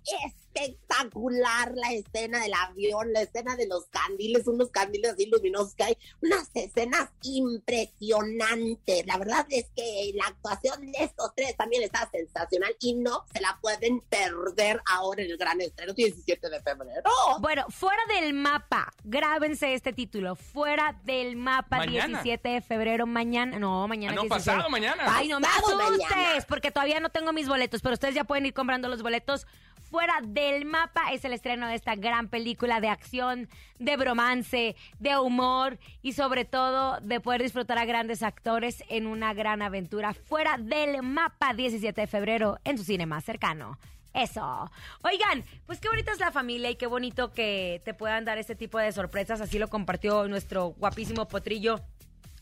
Espectacular 0.56 1.72
la 1.74 1.92
escena 1.92 2.40
del 2.40 2.54
avión, 2.54 3.12
la 3.12 3.22
escena 3.22 3.56
de 3.56 3.66
los 3.66 3.86
candiles, 3.86 4.46
unos 4.46 4.70
candiles 4.70 5.12
así 5.12 5.26
luminosos 5.26 5.74
que 5.74 5.84
hay. 5.84 5.98
Unas 6.22 6.50
escenas 6.54 7.10
impresionantes. 7.22 9.06
La 9.06 9.18
verdad 9.18 9.46
es 9.50 9.66
que 9.76 10.12
la 10.14 10.26
actuación 10.26 10.92
de 10.92 11.04
estos 11.04 11.32
tres 11.34 11.56
también 11.56 11.82
está 11.82 12.08
sensacional 12.10 12.74
y 12.80 12.94
no 12.94 13.24
se 13.32 13.40
la 13.40 13.58
pueden 13.60 14.00
perder 14.00 14.80
ahora 14.90 15.22
en 15.22 15.30
el 15.30 15.36
gran 15.36 15.60
estreno 15.60 15.92
17 15.92 16.48
de 16.48 16.60
febrero. 16.62 17.10
Bueno, 17.40 17.66
fuera 17.68 18.02
del 18.08 18.32
mapa. 18.34 18.92
Grábense 19.04 19.74
este 19.74 19.92
título. 19.92 20.36
Fuera 20.36 20.98
del 21.04 21.36
mapa, 21.36 21.78
Mañana. 21.78 22.22
17 22.22 22.48
de 22.48 22.60
febrero, 22.62 23.06
mañana. 23.06 23.58
No, 23.58 23.86
mañana. 23.88 24.12
Ah, 24.12 24.16
no, 24.16 24.22
16. 24.22 24.46
pasado 24.46 24.70
mañana. 24.70 25.02
Ay, 25.06 25.28
no 25.28 25.40
me 25.40 25.46
Pasado 25.46 25.80
asustes, 25.80 26.08
mañana. 26.10 26.44
porque 26.48 26.70
todavía 26.70 27.00
no 27.00 27.10
tengo 27.10 27.32
mis 27.32 27.48
boletos, 27.48 27.82
pero 27.82 27.94
ustedes 27.94 28.14
ya 28.14 28.24
pueden 28.24 28.46
ir 28.46 28.54
comprando 28.54 28.88
los 28.88 29.02
boletos. 29.02 29.46
Fuera 29.90 30.20
del 30.22 30.64
mapa 30.64 31.12
es 31.12 31.24
el 31.24 31.32
estreno 31.32 31.68
de 31.68 31.76
esta 31.76 31.94
gran 31.94 32.28
película 32.28 32.80
de 32.80 32.88
acción, 32.88 33.48
de 33.78 33.96
bromance, 33.96 34.74
de 34.98 35.18
humor 35.18 35.78
y 36.02 36.12
sobre 36.12 36.44
todo 36.44 37.00
de 37.00 37.20
poder 37.20 37.42
disfrutar 37.42 37.78
a 37.78 37.84
grandes 37.84 38.22
actores 38.24 38.82
en 38.88 39.06
una 39.06 39.32
gran 39.32 39.62
aventura. 39.62 40.12
Fuera 40.12 40.58
del 40.58 41.02
mapa, 41.02 41.54
17 41.54 42.00
de 42.00 42.06
febrero, 42.08 42.58
en 42.64 42.78
su 42.78 42.84
cine 42.84 43.06
más 43.06 43.24
cercano. 43.24 43.78
Eso. 44.12 44.70
Oigan, 45.02 45.44
pues 45.66 45.78
qué 45.78 45.88
bonita 45.88 46.10
es 46.10 46.18
la 46.18 46.32
familia 46.32 46.70
y 46.70 46.76
qué 46.76 46.86
bonito 46.86 47.32
que 47.32 47.82
te 47.84 47.94
puedan 47.94 48.24
dar 48.24 48.38
este 48.38 48.56
tipo 48.56 48.78
de 48.78 48.90
sorpresas. 48.90 49.40
Así 49.40 49.58
lo 49.58 49.68
compartió 49.68 50.26
nuestro 50.26 50.68
guapísimo 50.78 51.28
potrillo 51.28 51.80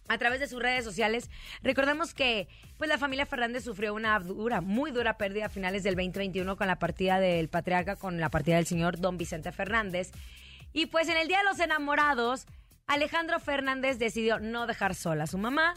a 0.09 0.19
través 0.19 0.41
de 0.41 0.47
sus 0.47 0.61
redes 0.61 0.85
sociales. 0.85 1.31
Recordemos 1.63 2.15
que 2.15 2.49
pues 2.77 2.89
la 2.89 2.99
familia 2.99 3.27
Fernández 3.27 3.65
sufrió 3.65 3.95
una 3.95 4.19
dura, 4.19 4.61
muy 4.61 4.91
dura 4.91 5.17
pérdida 5.17 5.47
a 5.47 5.49
finales 5.49 5.83
del 5.83 5.95
2021 5.95 6.57
con 6.57 6.67
la 6.67 6.79
partida 6.79 7.21
del 7.21 7.49
patriarca, 7.49 7.97
con 7.97 8.21
la 8.21 8.31
partida 8.31 8.57
del 8.57 8.67
señor 8.67 8.99
Don 8.99 9.17
Vicente 9.17 9.53
Fernández. 9.53 10.11
Y 10.73 10.87
pues 10.87 11.09
en 11.09 11.17
el 11.17 11.29
Día 11.29 11.39
de 11.39 11.45
los 11.45 11.61
Enamorados, 11.61 12.47
Alejandro 12.87 13.39
Fernández 13.41 13.99
decidió 13.99 14.41
no 14.41 14.67
dejar 14.67 14.95
sola 14.95 15.25
a 15.25 15.29
su 15.29 15.39
mamá, 15.39 15.75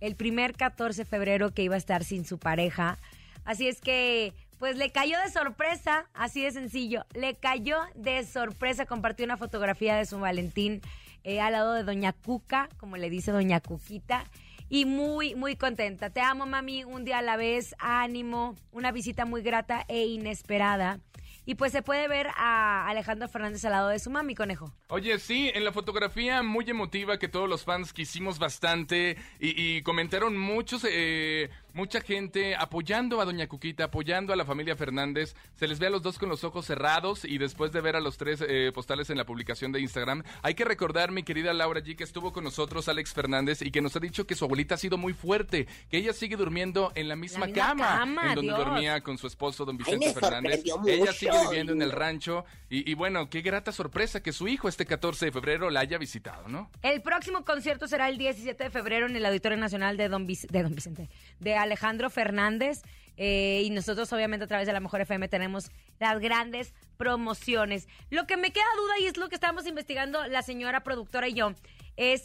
el 0.00 0.16
primer 0.16 0.54
14 0.54 1.02
de 1.02 1.04
febrero 1.08 1.52
que 1.52 1.62
iba 1.62 1.74
a 1.74 1.78
estar 1.78 2.04
sin 2.04 2.24
su 2.24 2.38
pareja. 2.38 2.98
Así 3.44 3.66
es 3.66 3.80
que, 3.80 4.34
pues 4.58 4.76
le 4.76 4.90
cayó 4.90 5.18
de 5.18 5.30
sorpresa, 5.30 6.06
así 6.14 6.42
de 6.42 6.52
sencillo, 6.52 7.06
le 7.14 7.34
cayó 7.34 7.78
de 7.94 8.24
sorpresa, 8.24 8.86
compartió 8.86 9.24
una 9.24 9.36
fotografía 9.36 9.96
de 9.96 10.04
su 10.04 10.18
Valentín 10.18 10.82
eh, 11.24 11.40
al 11.40 11.52
lado 11.52 11.74
de 11.74 11.84
Doña 11.84 12.12
Cuca, 12.12 12.68
como 12.78 12.96
le 12.96 13.10
dice 13.10 13.32
Doña 13.32 13.60
Cuquita. 13.60 14.24
Y 14.68 14.86
muy, 14.86 15.34
muy 15.34 15.56
contenta. 15.56 16.10
Te 16.10 16.20
amo, 16.20 16.46
mami, 16.46 16.84
un 16.84 17.04
día 17.04 17.18
a 17.18 17.22
la 17.22 17.36
vez, 17.36 17.74
ánimo, 17.78 18.56
una 18.70 18.90
visita 18.90 19.26
muy 19.26 19.42
grata 19.42 19.84
e 19.86 20.06
inesperada. 20.06 20.98
Y 21.44 21.56
pues 21.56 21.72
se 21.72 21.82
puede 21.82 22.06
ver 22.06 22.28
a 22.36 22.86
Alejandro 22.88 23.28
Fernández 23.28 23.64
al 23.64 23.72
lado 23.72 23.88
de 23.88 23.98
su 23.98 24.10
mami, 24.10 24.34
conejo. 24.34 24.72
Oye, 24.88 25.18
sí, 25.18 25.50
en 25.52 25.64
la 25.64 25.72
fotografía 25.72 26.42
muy 26.42 26.70
emotiva 26.70 27.18
que 27.18 27.28
todos 27.28 27.48
los 27.48 27.64
fans 27.64 27.92
quisimos 27.92 28.38
bastante 28.38 29.16
y, 29.40 29.82
comentaron 29.82 30.38
muchos, 30.38 30.86
eh, 30.88 31.50
mucha 31.74 32.00
gente 32.00 32.54
apoyando 32.56 33.20
a 33.20 33.24
Doña 33.24 33.46
Cuquita, 33.48 33.84
apoyando 33.84 34.32
a 34.32 34.36
la 34.36 34.44
familia 34.44 34.76
Fernández. 34.76 35.34
Se 35.56 35.66
les 35.68 35.78
ve 35.78 35.86
a 35.86 35.90
los 35.90 36.02
dos 36.02 36.18
con 36.18 36.28
los 36.28 36.44
ojos 36.44 36.66
cerrados 36.66 37.24
y 37.24 37.38
después 37.38 37.72
de 37.72 37.80
ver 37.80 37.96
a 37.96 38.00
los 38.00 38.16
tres 38.16 38.42
eh, 38.46 38.70
postales 38.74 39.10
en 39.10 39.18
la 39.18 39.24
publicación 39.24 39.72
de 39.72 39.80
Instagram, 39.80 40.22
hay 40.42 40.54
que 40.54 40.64
recordar, 40.64 41.10
mi 41.12 41.22
querida 41.22 41.52
Laura 41.52 41.80
G, 41.80 41.96
que 41.96 42.04
estuvo 42.04 42.32
con 42.32 42.44
nosotros 42.44 42.88
Alex 42.88 43.12
Fernández 43.12 43.62
y 43.62 43.70
que 43.70 43.80
nos 43.80 43.94
ha 43.96 44.00
dicho 44.00 44.26
que 44.26 44.34
su 44.34 44.44
abuelita 44.44 44.74
ha 44.74 44.78
sido 44.78 44.96
muy 44.98 45.12
fuerte, 45.12 45.66
que 45.90 45.98
ella 45.98 46.12
sigue 46.12 46.36
durmiendo 46.36 46.92
en 46.94 47.08
la 47.08 47.16
misma, 47.16 47.46
misma 47.46 47.62
cama, 47.68 47.98
cama, 47.98 48.22
en 48.28 48.34
donde 48.36 48.52
Dios. 48.52 48.58
dormía 48.58 49.00
con 49.00 49.18
su 49.18 49.26
esposo, 49.26 49.64
don 49.64 49.76
Vicente 49.76 50.12
Fernández. 50.14 50.62
Ella 50.86 51.12
sigue 51.12 51.32
viviendo 51.48 51.72
en 51.72 51.82
el 51.82 51.92
rancho 51.92 52.44
y, 52.68 52.90
y 52.90 52.94
bueno, 52.94 53.28
qué 53.30 53.40
grata 53.42 53.72
sorpresa 53.72 54.22
que 54.22 54.32
su 54.32 54.48
hijo 54.48 54.68
este 54.68 54.86
14 54.86 55.26
de 55.26 55.32
febrero 55.32 55.70
la 55.70 55.80
haya 55.80 55.98
visitado, 55.98 56.48
¿no? 56.48 56.70
El 56.82 57.02
próximo 57.02 57.44
concierto 57.44 57.86
será 57.88 58.08
el 58.08 58.18
17 58.18 58.64
de 58.64 58.70
febrero 58.70 59.06
en 59.06 59.16
el 59.16 59.24
Auditorio 59.26 59.58
Nacional 59.58 59.96
de 59.96 60.08
Don, 60.08 60.26
Vic- 60.26 60.48
de 60.50 60.62
Don 60.62 60.74
Vicente, 60.74 61.08
de 61.40 61.54
Alejandro 61.62 62.10
Fernández. 62.10 62.82
eh, 63.18 63.60
y 63.64 63.68
nosotros, 63.70 64.10
obviamente, 64.14 64.44
a 64.44 64.48
través 64.48 64.66
de 64.66 64.72
la 64.72 64.80
Mejor 64.80 65.02
FM 65.02 65.28
tenemos 65.28 65.70
las 66.00 66.18
grandes 66.18 66.72
promociones. 66.96 67.86
Lo 68.10 68.26
que 68.26 68.36
me 68.38 68.52
queda 68.52 68.64
duda, 68.78 68.98
y 69.00 69.06
es 69.06 69.16
lo 69.18 69.28
que 69.28 69.34
estábamos 69.34 69.66
investigando 69.66 70.26
la 70.28 70.40
señora 70.42 70.82
productora 70.82 71.28
y 71.28 71.34
yo, 71.34 71.52
es 71.96 72.24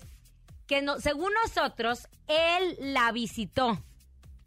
que 0.65 0.81
no, 0.81 0.99
según 0.99 1.31
nosotros, 1.43 2.07
él 2.27 2.77
la 2.79 3.11
visitó. 3.11 3.83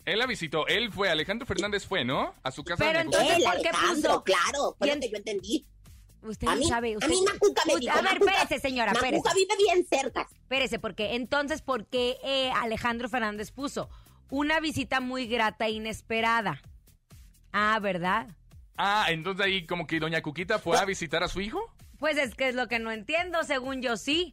Él 0.06 0.18
la 0.18 0.26
visitó, 0.26 0.66
él 0.66 0.90
fue, 0.90 1.10
Alejandro 1.10 1.46
Fernández 1.46 1.86
fue, 1.86 2.04
¿no? 2.06 2.34
A 2.42 2.50
su 2.50 2.64
casa. 2.64 2.82
Pero 2.84 2.98
de 3.00 3.04
entonces, 3.04 3.36
Él, 3.36 3.44
¿por 3.44 3.60
qué 3.62 3.70
puso? 3.70 4.24
claro, 4.24 4.76
que 4.80 5.10
yo 5.10 5.16
entendí. 5.18 5.66
Usted 6.22 6.48
A 6.48 6.54
no 6.54 6.60
mí, 6.60 6.68
sabe. 6.68 6.94
a 6.94 6.96
Usted, 6.98 7.08
mí 7.08 7.22
Macuca 7.26 7.62
me 7.66 7.74
Usted- 7.74 7.80
dijo. 7.86 7.98
a 7.98 8.02
ver, 8.02 8.12
Macuca- 8.18 8.32
espérese, 8.42 8.58
señora, 8.66 8.92
espérese. 8.92 9.16
Macuca 9.16 9.34
vive 9.34 9.54
bien 9.58 9.86
cerca. 9.86 10.26
Espérese, 10.32 10.78
porque 10.78 11.14
entonces, 11.14 11.60
¿por 11.62 11.86
qué 11.86 12.16
eh, 12.24 12.50
Alejandro 12.56 13.08
Fernández 13.08 13.50
puso 13.52 13.88
una 14.30 14.60
visita 14.60 15.00
muy 15.00 15.26
grata 15.26 15.66
e 15.66 15.72
inesperada? 15.72 16.62
Ah, 17.52 17.78
¿verdad? 17.80 18.28
Ah, 18.76 19.06
entonces 19.10 19.44
ahí 19.44 19.66
como 19.66 19.86
que 19.86 20.00
Doña 20.00 20.22
Cuquita 20.22 20.58
fue 20.58 20.78
a 20.78 20.84
visitar 20.84 21.22
a 21.22 21.28
su 21.28 21.40
hijo. 21.40 21.60
Pues 21.98 22.16
es 22.16 22.34
que 22.34 22.48
es 22.48 22.54
lo 22.54 22.66
que 22.68 22.78
no 22.78 22.90
entiendo, 22.90 23.42
según 23.44 23.82
yo 23.82 23.96
sí. 23.96 24.32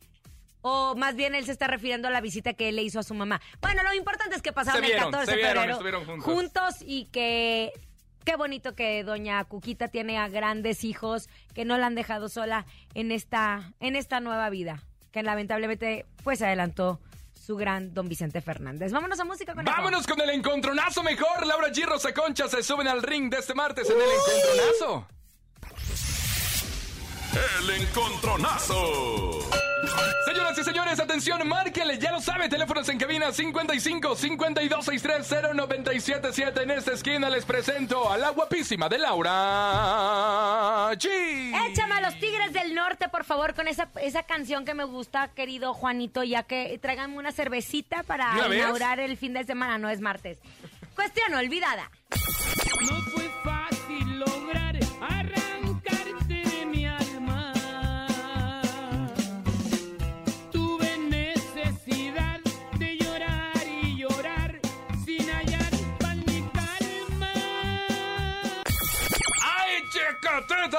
O 0.62 0.96
más 0.96 1.16
bien 1.16 1.36
él 1.36 1.46
se 1.46 1.52
está 1.52 1.68
refiriendo 1.68 2.08
a 2.08 2.12
la 2.12 2.22
visita 2.22 2.54
que 2.54 2.70
él 2.70 2.78
le 2.78 2.84
hizo 2.84 3.00
a 3.00 3.04
su 3.04 3.14
mamá. 3.14 3.42
Bueno, 3.62 3.84
lo 3.84 3.94
importante 3.94 4.36
es 4.36 4.42
que 4.42 4.54
pasaron 4.54 4.82
Se 4.82 4.88
vieron, 4.88 5.08
el 5.08 5.12
14 5.12 5.32
se 5.32 5.38
de 5.38 5.44
febrero 5.44 5.72
estuvieron 5.72 6.22
juntos. 6.22 6.76
y 6.82 7.06
que 7.06 7.72
qué 8.26 8.36
bonito 8.36 8.76
que 8.76 9.04
doña 9.04 9.44
Cuquita 9.46 9.88
tiene 9.88 10.18
a 10.18 10.28
grandes 10.28 10.84
hijos 10.84 11.30
que 11.54 11.64
no 11.66 11.78
la 11.78 11.88
han 11.88 11.96
dejado 11.96 12.28
sola 12.28 12.66
en 12.94 13.12
esta 13.12 13.74
en 13.80 13.96
esta 13.96 14.20
nueva 14.20 14.50
vida, 14.50 14.84
que 15.12 15.24
lamentablemente 15.24 16.06
pues 16.24 16.42
adelantó 16.42 17.00
su 17.48 17.56
gran 17.56 17.94
don 17.94 18.10
Vicente 18.10 18.42
Fernández. 18.42 18.92
Vámonos 18.92 19.18
a 19.22 19.24
música 19.24 19.56
con 19.56 19.64
Vámonos 19.64 20.06
con 20.06 20.20
el 20.20 20.32
encontronazo 20.32 21.02
mejor. 21.02 21.48
Laura 21.48 21.70
G. 21.70 21.86
Rosa 21.86 22.14
Concha 22.14 22.50
se 22.50 22.62
suben 22.62 22.90
al 22.90 23.02
ring 23.02 23.32
de 23.32 23.38
este 23.38 23.54
martes 23.54 23.90
en 23.90 23.96
el 23.96 24.10
encontronazo. 24.82 25.08
El 27.62 27.70
encontronazo. 27.82 29.67
Señoras 30.26 30.58
y 30.58 30.64
señores, 30.64 31.00
atención, 31.00 31.48
márquenle, 31.48 31.98
ya 32.00 32.12
lo 32.12 32.20
sabe, 32.20 32.50
teléfonos 32.50 32.88
en 32.90 32.98
cabina 32.98 33.32
55 33.32 34.16
52 34.16 34.86
630 34.86 35.54
977. 35.54 36.64
En 36.64 36.72
esta 36.72 36.94
esquina 36.94 37.30
les 37.30 37.46
presento 37.46 38.12
a 38.12 38.18
la 38.18 38.30
guapísima 38.30 38.90
de 38.90 38.98
Laura 38.98 40.90
G. 40.94 41.70
Échame 41.70 41.96
a 41.96 42.02
los 42.02 42.20
Tigres 42.20 42.54
del 42.54 42.74
Norte, 42.74 43.08
por 43.10 43.24
favor, 43.24 43.54
con 43.54 43.68
esa, 43.68 43.90
esa 44.02 44.24
canción 44.24 44.66
que 44.66 44.74
me 44.74 44.84
gusta, 44.84 45.30
querido 45.30 45.74
Juanito, 45.74 46.24
ya 46.24 46.44
que 46.44 46.78
tráiganme 46.82 47.18
una 47.18 47.32
cervecita 47.32 48.04
para 48.04 48.34
inaugurar 48.54 49.00
el 49.00 49.18
fin 49.18 49.34
de 49.34 49.44
semana, 49.44 49.78
no 49.78 49.90
es 49.90 50.02
martes. 50.02 50.40
Cuestión 50.96 51.34
olvidada. 51.36 51.92
No 52.82 53.02
fue 53.12 53.30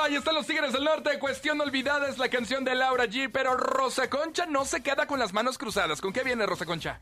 Ahí 0.09 0.14
están 0.14 0.37
los 0.37 0.47
Tigres 0.47 0.73
del 0.73 0.85
Norte. 0.85 1.18
Cuestión 1.18 1.61
olvidada 1.61 2.09
es 2.09 2.16
la 2.16 2.31
canción 2.31 2.64
de 2.64 2.75
Laura 2.75 3.05
G. 3.05 3.29
Pero 3.31 3.59
Rosa 3.59 4.09
Concha 4.09 4.47
no 4.47 4.64
se 4.64 4.83
queda 4.83 5.07
con 5.07 5.18
las 5.18 5.35
manos 5.35 5.59
cruzadas. 5.59 6.01
¿Con 6.01 6.14
qué 6.14 6.25
viene 6.25 6.47
Rosa 6.47 6.64
Concha? 6.64 6.99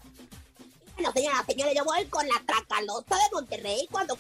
Bueno, 0.95 1.13
señora, 1.13 1.45
señores, 1.47 1.73
yo 1.77 1.85
voy 1.85 2.05
con 2.07 2.27
la 2.27 2.43
Tracalosa 2.45 3.15
de 3.15 3.23
Monterrey 3.33 3.87
cuando 3.93 4.19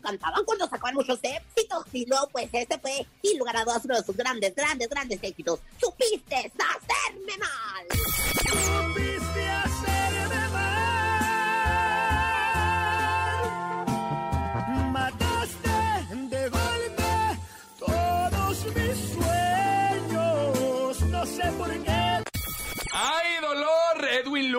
cantaban, 0.00 0.44
cuando 0.44 0.68
sacaban 0.68 0.94
muchos 0.94 1.18
éxitos. 1.24 1.86
Y 1.92 2.06
luego, 2.06 2.28
pues, 2.28 2.48
este 2.52 2.78
fue, 2.78 3.04
sin 3.20 3.36
lugar 3.36 3.56
a 3.56 3.64
dudas, 3.64 3.84
uno 3.84 3.96
de 3.96 4.04
sus 4.04 4.16
grandes, 4.16 4.54
grandes, 4.54 4.88
grandes 4.88 5.18
éxitos. 5.20 5.58
¡Supiste 5.80 6.36
hacerme 6.36 7.36
mal! 7.36 7.84
Supiste 8.44 9.67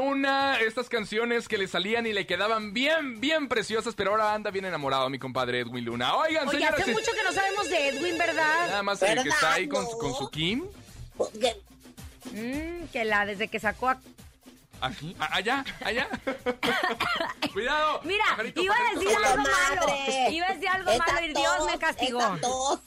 Luna, 0.09 0.57
estas 0.59 0.89
canciones 0.89 1.47
que 1.47 1.57
le 1.57 1.67
salían 1.67 2.05
y 2.07 2.13
le 2.13 2.25
quedaban 2.25 2.73
bien, 2.73 3.19
bien 3.19 3.47
preciosas, 3.47 3.93
pero 3.95 4.11
ahora 4.11 4.33
anda 4.33 4.49
bien 4.51 4.65
enamorado 4.65 5.09
mi 5.09 5.19
compadre 5.19 5.59
Edwin 5.59 5.85
Luna. 5.85 6.15
Oigan, 6.15 6.47
Oye, 6.47 6.57
señoras, 6.57 6.79
hace 6.81 6.91
mucho 6.93 7.11
que 7.13 7.23
no 7.23 7.31
sabemos 7.31 7.69
de 7.69 7.89
Edwin, 7.89 8.17
¿verdad? 8.17 8.67
nada 8.67 8.83
más 8.83 9.01
el 9.03 9.09
que 9.09 9.15
¿Verdad, 9.15 9.33
está 9.35 9.53
ahí 9.53 9.67
con, 9.67 9.83
no? 9.83 9.89
con 9.91 10.13
su 10.15 10.29
Kim. 10.29 10.65
Mm, 12.33 12.85
que 12.91 13.05
la, 13.05 13.25
desde 13.25 13.47
que 13.47 13.59
sacó 13.59 13.89
a... 13.89 13.99
Aquí, 14.81 15.15
a- 15.19 15.35
allá, 15.35 15.65
allá. 15.83 16.07
Cuidado. 17.53 18.01
Mira, 18.03 18.23
pajarito, 18.29 18.61
iba 18.61 18.73
a 18.73 18.77
pajarito, 18.77 18.99
decir 19.01 19.17
pajarito. 19.21 19.41
algo 19.41 19.51
malo. 19.75 19.87
madre. 19.87 20.29
Iba 20.31 20.47
a 20.47 20.53
decir 20.53 20.67
algo 20.69 20.97
malo 20.97 21.21
y 21.25 21.27
Dios 21.33 21.57
tos, 21.57 21.65
me 21.71 21.79
castigó. 21.79 22.19
esa 22.21 22.37
tos. 22.41 22.79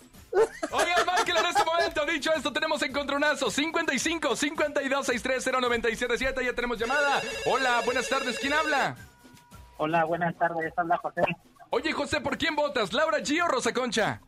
Oigan, 0.71 1.07
márquenle 1.07 1.41
en 1.41 1.47
este 1.47 1.65
momento. 1.65 2.07
Dicho 2.07 2.33
esto, 2.33 2.53
tenemos 2.53 2.83
encontronazo. 2.83 3.51
55 3.51 4.37
52 4.37 5.07
630 5.07 5.61
977. 5.61 6.45
Ya 6.45 6.53
tenemos 6.55 6.79
llamada. 6.79 7.21
Hola, 7.47 7.83
buenas 7.85 8.09
tardes. 8.09 8.39
¿Quién 8.39 8.53
habla? 8.53 8.97
Hola, 9.77 10.05
buenas 10.05 10.37
tardes. 10.39 10.73
Habla 10.77 10.97
José. 10.99 11.23
Oye, 11.71 11.93
José, 11.93 12.21
¿por 12.21 12.37
quién 12.37 12.55
votas? 12.55 12.93
¿Laura 12.93 13.19
G 13.19 13.43
o 13.43 13.49
Rosa 13.49 13.73
Concha? 13.73 14.21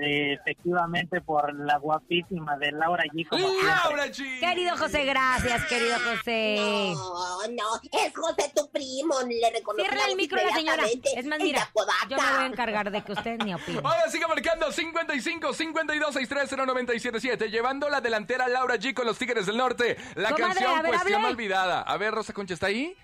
Eh, 0.00 0.34
efectivamente, 0.34 1.20
por 1.20 1.54
la 1.54 1.76
guapísima 1.76 2.56
de 2.56 2.72
Laura 2.72 3.04
G. 3.12 3.28
como 3.28 3.46
siempre. 3.46 3.66
¡Laura 3.66 4.06
G! 4.06 4.40
Querido 4.40 4.76
José, 4.76 5.04
gracias, 5.04 5.64
querido 5.66 5.96
José. 5.98 6.94
No, 6.94 7.46
no, 7.52 8.00
es 8.04 8.12
José 8.14 8.52
tu 8.54 8.70
primo, 8.70 9.14
le 9.28 9.50
reconocí 9.50 9.82
Cierra 9.88 10.06
el 10.08 10.16
micro 10.16 10.40
a 10.40 10.44
la 10.44 10.54
señora. 10.54 10.82
Es 11.16 11.26
más, 11.26 11.38
mira, 11.40 11.68
yo 12.08 12.16
me 12.16 12.22
voy 12.22 12.44
a 12.44 12.46
encargar 12.46 12.90
de 12.90 13.02
que 13.02 13.12
usted 13.12 13.38
ni 13.44 13.54
opine. 13.54 13.80
Ahora 13.84 14.08
siga 14.08 14.28
marcando 14.28 14.72
55 14.72 15.52
52 15.52 16.14
630 16.14 16.66
977 16.66 17.50
llevando 17.50 17.88
la 17.88 18.00
delantera 18.00 18.48
Laura 18.48 18.76
G 18.76 18.94
con 18.94 19.06
los 19.06 19.18
Tigres 19.18 19.46
del 19.46 19.56
Norte. 19.56 19.96
La 20.14 20.30
Comadre, 20.30 20.54
canción 20.54 20.82
ver, 20.82 20.86
Cuestión 20.86 21.20
hable. 21.20 21.32
Olvidada. 21.32 21.82
A 21.82 21.96
ver, 21.96 22.14
Rosa 22.14 22.32
Concha, 22.32 22.54
¿está 22.54 22.66
ahí? 22.66 22.96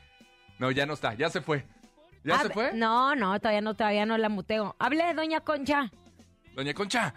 No, 0.58 0.70
ya 0.70 0.86
no 0.86 0.94
está, 0.94 1.14
ya 1.14 1.28
se 1.30 1.40
fue. 1.40 1.66
¿Ya 2.24 2.40
se 2.40 2.50
fue? 2.50 2.72
No, 2.72 3.14
no, 3.14 3.38
todavía 3.38 3.60
no, 3.60 3.74
todavía 3.74 4.06
no 4.06 4.18
la 4.18 4.28
muteo. 4.28 4.74
Hable, 4.78 5.14
doña 5.14 5.40
Concha. 5.40 5.90
Doña 6.58 6.74
Concha. 6.74 7.14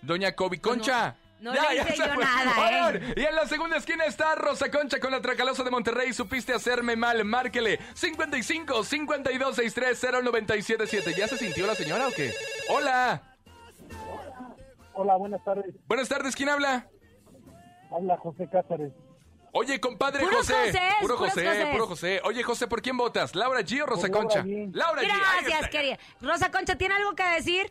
Doña 0.00 0.34
Kobe 0.34 0.58
Concha. 0.62 1.14
no 1.40 1.52
le 1.52 1.58
hice 1.74 1.94
yo 1.94 2.04
fue. 2.14 2.24
nada, 2.24 2.90
¿eh? 2.94 3.14
Y 3.14 3.20
en 3.22 3.34
la 3.34 3.44
segunda 3.46 3.76
esquina 3.76 4.06
está 4.06 4.34
Rosa 4.34 4.70
Concha 4.70 4.98
con 4.98 5.10
la 5.10 5.20
Tracalosa 5.20 5.62
de 5.62 5.70
Monterrey. 5.70 6.14
Supiste 6.14 6.54
hacerme 6.54 6.96
mal. 6.96 7.22
Márquele 7.26 7.78
55 7.92 8.82
52 8.82 9.56
630 9.56 10.22
977. 10.22 11.14
¿Ya 11.18 11.28
se 11.28 11.36
sintió 11.36 11.66
la 11.66 11.74
señora 11.74 12.08
o 12.08 12.10
qué? 12.12 12.32
Hola. 12.70 13.20
Hola, 14.94 15.16
buenas 15.16 15.44
tardes. 15.44 15.74
Buenas 15.86 16.08
tardes, 16.08 16.34
¿quién 16.34 16.48
habla? 16.48 16.88
Habla 17.90 18.16
José 18.16 18.48
Cáceres. 18.50 18.90
Oye, 19.52 19.78
compadre 19.80 20.24
José. 20.24 20.54
Josés, 20.54 20.80
puro 21.02 21.18
José, 21.18 21.68
puro 21.72 21.86
José. 21.86 22.20
Oye, 22.24 22.42
José, 22.42 22.66
¿por 22.68 22.80
quién 22.80 22.96
votas? 22.96 23.34
¿Laura 23.34 23.60
G 23.60 23.82
o 23.82 23.86
Rosa 23.86 24.08
Por 24.08 24.10
Laura 24.12 24.28
Concha? 24.28 24.42
G. 24.44 24.70
Laura 24.72 25.02
G. 25.02 25.08
Gracias, 25.42 25.68
querida. 25.68 25.98
Rosa 26.22 26.50
Concha, 26.50 26.76
¿tiene 26.76 26.94
algo 26.94 27.14
que 27.14 27.24
decir? 27.24 27.70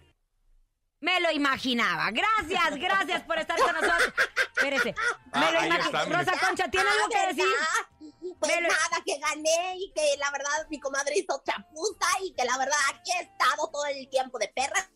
Me 0.99 1.19
lo 1.19 1.31
imaginaba. 1.31 2.09
Gracias, 2.11 2.75
gracias 2.79 3.21
por 3.23 3.37
estar 3.37 3.57
con 3.59 3.73
nosotros. 3.73 4.13
Espérese. 4.55 4.93
Me 4.93 5.45
Ah, 5.45 5.51
lo 5.51 5.59
ahí 5.59 5.69
imagi- 5.69 5.85
está, 5.85 6.05
mire. 6.05 6.17
Rosa 6.17 6.39
Concha, 6.39 6.67
¿tiene 6.71 6.89
Ah, 6.89 6.93
algo 6.93 7.09
que 7.09 7.17
¿verdad? 7.17 7.35
decir? 7.35 8.33
Pues 8.39 8.55
lo- 8.61 8.67
nada, 8.67 9.03
que 9.05 9.17
gané 9.19 9.75
y 9.77 9.91
que 9.93 10.17
la 10.17 10.31
verdad 10.31 10.67
mi 10.69 10.79
comadre 10.79 11.15
hizo 11.17 11.41
chapuza 11.45 12.07
y 12.23 12.33
que 12.33 12.45
la 12.45 12.57
verdad 12.57 12.77
aquí 12.89 13.11
he 13.11 13.21
estado 13.23 13.69
todo 13.71 13.85
el 13.85 14.09
tiempo 14.09 14.39
de 14.39 14.47
perra. 14.49 14.89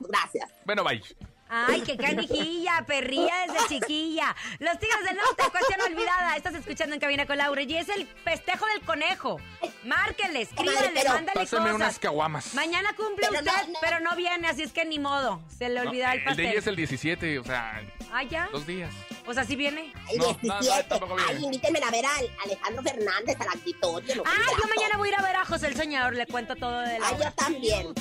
Gracias. 0.00 0.50
Bueno, 0.64 0.82
bye. 0.82 1.02
Ay, 1.48 1.80
qué 1.82 1.96
canijilla, 1.96 2.84
perrilla 2.86 3.32
desde 3.46 3.68
chiquilla. 3.68 4.34
Los 4.58 4.78
Tigres 4.78 5.04
del 5.04 5.16
Norte, 5.16 5.44
cuestión 5.50 5.80
olvidada. 5.82 6.36
Estás 6.36 6.54
escuchando 6.54 6.94
en 6.94 7.00
Cabina 7.00 7.24
con 7.26 7.38
Laura 7.38 7.62
y 7.62 7.76
es 7.76 7.88
el 7.88 8.06
festejo 8.24 8.66
del 8.66 8.80
conejo. 8.82 9.40
Márquenle, 9.84 10.42
escríbanle, 10.42 11.04
mándale 11.04 11.40
Pásame 11.40 11.62
cosas. 11.62 11.74
unas 11.74 11.98
caguamas. 12.00 12.54
Mañana 12.54 12.94
cumple 12.96 13.28
Pero 13.30 13.40
usted, 13.40 13.66
no, 13.66 13.72
no. 13.74 13.78
pero 13.80 14.00
no 14.00 14.16
viene, 14.16 14.48
así 14.48 14.62
es 14.62 14.72
que 14.72 14.84
ni 14.84 14.98
modo. 14.98 15.40
Se 15.56 15.68
le 15.68 15.80
No, 15.82 15.88
olvida 15.90 16.12
el 16.12 16.18
el 16.18 16.24
pastel. 16.24 16.44
de 16.44 16.50
ella 16.50 16.58
es 16.58 16.66
el 16.66 16.76
17, 16.76 17.38
o 17.38 17.44
sea, 17.44 17.80
Ah, 18.12 18.22
ya. 18.24 18.48
dos 18.50 18.66
días. 18.66 18.92
Pues 19.26 19.36
así 19.38 19.56
viene. 19.56 19.92
Ay, 20.08 20.16
No, 20.18 20.26
no, 20.26 20.38
no, 20.40 20.60
17. 20.60 20.84
tampoco 20.88 21.16
viene. 21.16 21.32
Ay, 21.36 21.44
invítenme 21.44 21.80
a 21.80 21.90
ver 21.90 22.06
al 22.06 22.30
Alejandro 22.44 22.82
Fernández 22.82 23.36
al 23.40 23.48
auditorio. 23.48 24.14
no 24.16 24.22
Ah, 24.24 24.50
yo 24.58 24.68
mañana 24.74 24.96
voy 24.96 25.08
a 25.08 25.12
ir 25.12 25.18
a 25.18 25.22
ver 25.22 25.36
a 25.36 25.44
José 25.44 25.66
el 25.66 25.76
Soñador, 25.76 26.14
le 26.14 26.26
cuento 26.26 26.56
todo 26.56 26.80
de 26.80 26.98
la 26.98 27.08
Ay, 27.08 27.16
yo 27.22 27.32
también. 27.32 27.94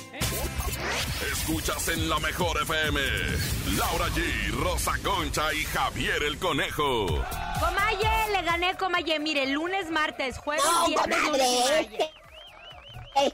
Escuchas 1.31 1.87
en 1.89 2.07
la 2.09 2.19
mejor 2.19 2.61
FM. 2.61 2.99
Laura 3.77 4.05
G, 4.09 4.51
Rosa 4.51 4.93
Concha 5.03 5.53
y 5.53 5.63
Javier 5.65 6.21
el 6.23 6.37
Conejo. 6.37 7.07
Comaye, 7.59 8.31
le 8.31 8.41
gané, 8.43 8.75
Comaye. 8.77 9.19
Mire, 9.19 9.47
lunes, 9.47 9.89
martes, 9.89 10.37
jueves, 10.37 10.63
No, 10.65 10.87
viernes, 10.87 11.19
lunes, 11.23 11.87
eh, 13.17 13.31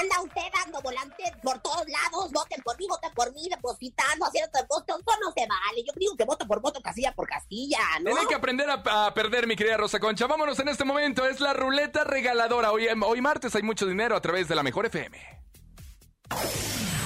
anda 0.00 0.20
usted 0.22 0.42
dando 0.54 0.80
volantes 0.80 1.32
por 1.42 1.58
todos 1.60 1.84
lados. 1.88 2.32
Voten 2.32 2.62
por 2.62 2.76
mí, 2.78 2.86
voten 2.88 3.12
por 3.14 3.32
mí, 3.32 3.48
depositando, 3.50 4.26
haciendo 4.26 4.58
votos. 4.68 5.00
Eso 5.00 5.18
no 5.20 5.32
se 5.32 5.46
vale. 5.46 5.84
Yo 5.86 5.92
digo 5.96 6.16
que 6.16 6.24
voto 6.24 6.46
por 6.46 6.60
voto, 6.60 6.80
casilla 6.80 7.12
por 7.12 7.28
casilla, 7.28 7.78
¿no? 8.00 8.10
Tiene 8.12 8.26
que 8.26 8.34
aprender 8.34 8.68
a, 8.70 9.06
a 9.06 9.14
perder, 9.14 9.46
mi 9.46 9.56
querida 9.56 9.76
Rosa 9.76 9.98
Concha. 10.00 10.26
Vámonos 10.26 10.58
en 10.58 10.68
este 10.68 10.84
momento. 10.84 11.26
Es 11.26 11.40
la 11.40 11.52
ruleta 11.52 12.04
regaladora. 12.04 12.72
Hoy, 12.72 12.88
hoy 12.88 13.20
martes 13.20 13.54
hay 13.54 13.62
mucho 13.62 13.86
dinero 13.86 14.16
a 14.16 14.20
través 14.20 14.48
de 14.48 14.54
la 14.54 14.62
mejor 14.62 14.86
FM. 14.86 15.18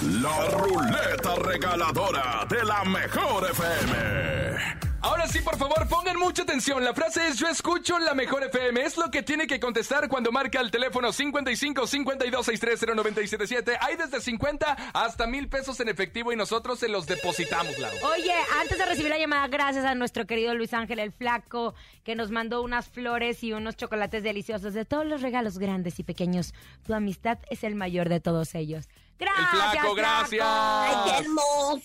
La 0.03 0.49
ruleta 0.49 1.37
regaladora 1.37 2.45
de 2.49 2.65
la 2.65 2.85
mejor 2.85 3.51
FM. 3.51 4.92
Ahora 5.03 5.27
sí, 5.27 5.41
por 5.41 5.57
favor, 5.57 5.89
pongan 5.89 6.17
mucha 6.17 6.45
atención. 6.45 6.85
La 6.85 6.95
frase 6.95 7.27
es 7.27 7.37
yo 7.37 7.49
escucho 7.49 7.99
la 7.99 8.15
mejor 8.15 8.45
FM. 8.45 8.83
Es 8.83 8.97
lo 8.97 9.11
que 9.11 9.25
tiene 9.25 9.49
que 9.49 9.59
contestar 9.59 10.09
cuando 10.09 10.31
marca 10.31 10.61
el 10.61 10.71
teléfono 10.71 11.13
55 11.13 11.89
52 11.89 12.47
630 12.47 12.95
977. 12.95 13.79
Hay 13.81 13.97
desde 13.97 14.21
50 14.21 14.77
hasta 14.95 15.27
mil 15.27 15.49
pesos 15.49 15.81
en 15.81 15.89
efectivo 15.89 16.33
y 16.33 16.37
nosotros 16.37 16.79
se 16.79 16.89
los 16.89 17.07
depositamos, 17.07 17.77
Lau. 17.81 17.91
Oye, 18.13 18.33
antes 18.61 18.79
de 18.79 18.87
recibir 18.87 19.11
la 19.11 19.19
llamada, 19.19 19.49
gracias 19.49 19.85
a 19.85 19.97
nuestro 19.97 20.25
querido 20.25 20.55
Luis 20.55 20.73
Ángel 20.73 21.01
el 21.01 21.11
Flaco, 21.11 21.75
que 22.05 22.15
nos 22.15 22.31
mandó 22.31 22.63
unas 22.63 22.89
flores 22.89 23.43
y 23.43 23.53
unos 23.53 23.77
chocolates 23.77 24.23
deliciosos 24.23 24.73
de 24.73 24.85
todos 24.85 25.05
los 25.05 25.21
regalos 25.21 25.59
grandes 25.59 25.99
y 25.99 26.05
pequeños. 26.05 26.55
Tu 26.87 26.95
amistad 26.95 27.39
es 27.51 27.65
el 27.65 27.75
mayor 27.75 28.09
de 28.09 28.21
todos 28.21 28.55
ellos. 28.55 28.89
Gracias. 29.19 29.51
Flaco, 29.51 29.95
gracias. 29.95 30.47
Ay, 30.49 30.95
qué 31.05 31.19
hermoso. 31.25 31.81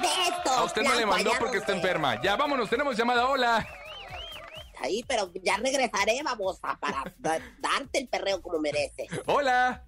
Besos, 0.00 0.58
A 0.58 0.64
usted 0.64 0.82
no 0.82 0.94
le 0.94 1.06
mandó 1.06 1.32
porque 1.38 1.58
está 1.58 1.72
enferma. 1.72 2.20
Ya, 2.22 2.36
vámonos, 2.36 2.68
tenemos 2.70 2.96
llamada. 2.96 3.28
Hola. 3.28 3.66
Ahí, 4.80 5.04
pero 5.06 5.30
ya 5.42 5.56
regresaré, 5.58 6.22
babosa, 6.22 6.76
para 6.80 7.04
da- 7.18 7.38
darte 7.58 7.98
el 8.00 8.08
perreo 8.08 8.40
como 8.42 8.58
mereces. 8.58 9.08
Hola. 9.26 9.82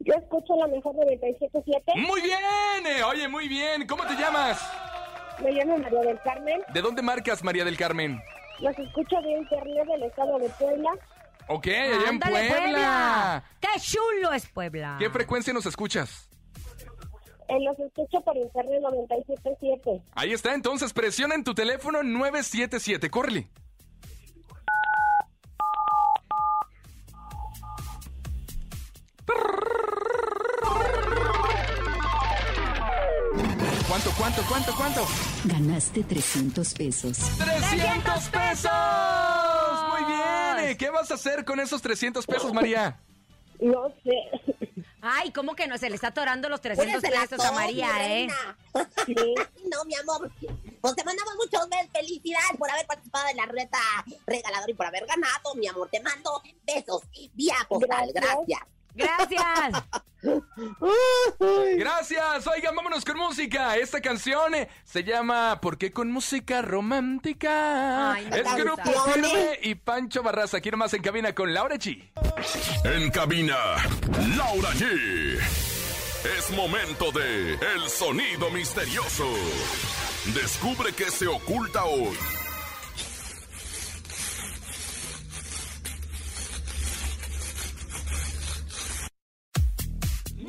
Yo 0.00 0.14
escucho 0.14 0.56
la 0.56 0.66
mejor 0.66 0.94
97.7. 0.96 1.94
Muy 1.96 2.22
bien. 2.22 2.38
eh, 2.86 3.02
Oye, 3.04 3.28
muy 3.28 3.48
bien. 3.48 3.86
¿Cómo 3.86 4.04
te 4.06 4.14
llamas? 4.14 4.58
Me 5.42 5.52
llamo 5.52 5.78
María 5.78 6.00
del 6.00 6.20
Carmen. 6.22 6.62
¿De 6.72 6.80
dónde 6.82 7.02
marcas, 7.02 7.42
María 7.44 7.64
del 7.64 7.76
Carmen? 7.76 8.22
Los 8.60 8.78
escucho 8.78 9.16
de 9.22 9.30
internet 9.32 9.86
del 9.86 10.02
estado 10.04 10.38
de 10.38 10.48
Puebla. 10.50 10.90
Ok, 11.52 11.66
allá 11.66 11.94
en 11.94 12.08
Ándale, 12.10 12.48
Puebla. 12.48 13.44
¡Qué 13.60 13.80
chulo 13.80 14.32
es 14.32 14.46
Puebla! 14.46 14.94
¿Qué 15.00 15.10
frecuencia 15.10 15.52
nos 15.52 15.66
escuchas? 15.66 16.28
Eh, 17.48 17.56
los 17.60 17.76
escucho 17.76 18.20
por 18.20 18.36
internet 18.36 18.80
97.7. 18.80 20.00
Ahí 20.14 20.32
está, 20.32 20.54
entonces 20.54 20.92
presiona 20.92 21.34
en 21.34 21.42
tu 21.42 21.52
teléfono 21.52 22.04
977. 22.04 23.10
Córrele. 23.10 23.48
¿Cuánto, 33.88 34.10
cuánto, 34.16 34.42
cuánto, 34.48 34.72
cuánto? 34.76 35.06
Ganaste 35.46 36.04
300 36.04 36.74
pesos. 36.74 37.18
300 37.38 38.28
pesos. 38.28 39.19
¿Qué 40.80 40.88
vas 40.88 41.10
a 41.10 41.14
hacer 41.14 41.44
con 41.44 41.60
esos 41.60 41.82
300 41.82 42.26
pesos, 42.26 42.54
María? 42.54 42.98
No 43.60 43.92
sé. 44.02 44.64
Ay, 45.02 45.30
¿cómo 45.30 45.54
que 45.54 45.68
no? 45.68 45.76
Se 45.76 45.90
le 45.90 45.94
está 45.94 46.06
atorando 46.06 46.48
los 46.48 46.62
300 46.62 47.02
Púresela 47.02 47.26
pesos 47.26 47.44
a 47.44 47.52
María, 47.52 47.88
¿eh? 48.02 48.28
reina. 48.28 48.56
no, 49.70 49.84
mi 49.84 49.94
amor. 49.96 50.32
Pues 50.80 50.96
te 50.96 51.04
mandamos 51.04 51.34
muchos 51.36 51.68
besos. 51.68 51.90
Felicidades 51.92 52.56
por 52.58 52.70
haber 52.70 52.86
participado 52.86 53.28
en 53.28 53.36
la 53.36 53.44
reta 53.44 53.78
regaladora 54.26 54.70
y 54.70 54.74
por 54.74 54.86
haber 54.86 55.04
ganado, 55.04 55.54
mi 55.54 55.66
amor. 55.68 55.90
Te 55.90 56.00
mando 56.00 56.42
besos 56.64 57.02
vía 57.34 57.56
postal. 57.68 58.10
Gracias. 58.14 58.60
Gracias. 58.94 59.28
Gracias. 60.22 60.42
Oigan, 62.46 62.74
vámonos 62.74 63.04
con 63.04 63.16
música. 63.16 63.76
Esta 63.76 64.00
canción 64.00 64.54
eh, 64.54 64.68
se 64.84 65.04
llama 65.04 65.60
¿Por 65.60 65.78
qué 65.78 65.90
con 65.92 66.10
música 66.10 66.62
romántica? 66.62 68.12
Ay, 68.12 68.28
es 68.32 68.54
Grupo. 68.56 68.90
Firme 69.12 69.58
y 69.62 69.74
Pancho 69.74 70.22
Barraza. 70.22 70.58
Aquí 70.58 70.70
nomás 70.70 70.92
en 70.94 71.02
cabina 71.02 71.34
con 71.34 71.52
Laura 71.52 71.76
G. 71.76 72.10
En 72.84 73.10
cabina, 73.10 73.56
Laura 74.36 74.70
G. 74.72 75.38
Es 76.38 76.50
momento 76.50 77.10
de 77.12 77.54
El 77.54 77.88
Sonido 77.88 78.50
Misterioso. 78.50 79.28
Descubre 80.34 80.92
qué 80.92 81.10
se 81.10 81.26
oculta 81.26 81.84
hoy. 81.84 82.16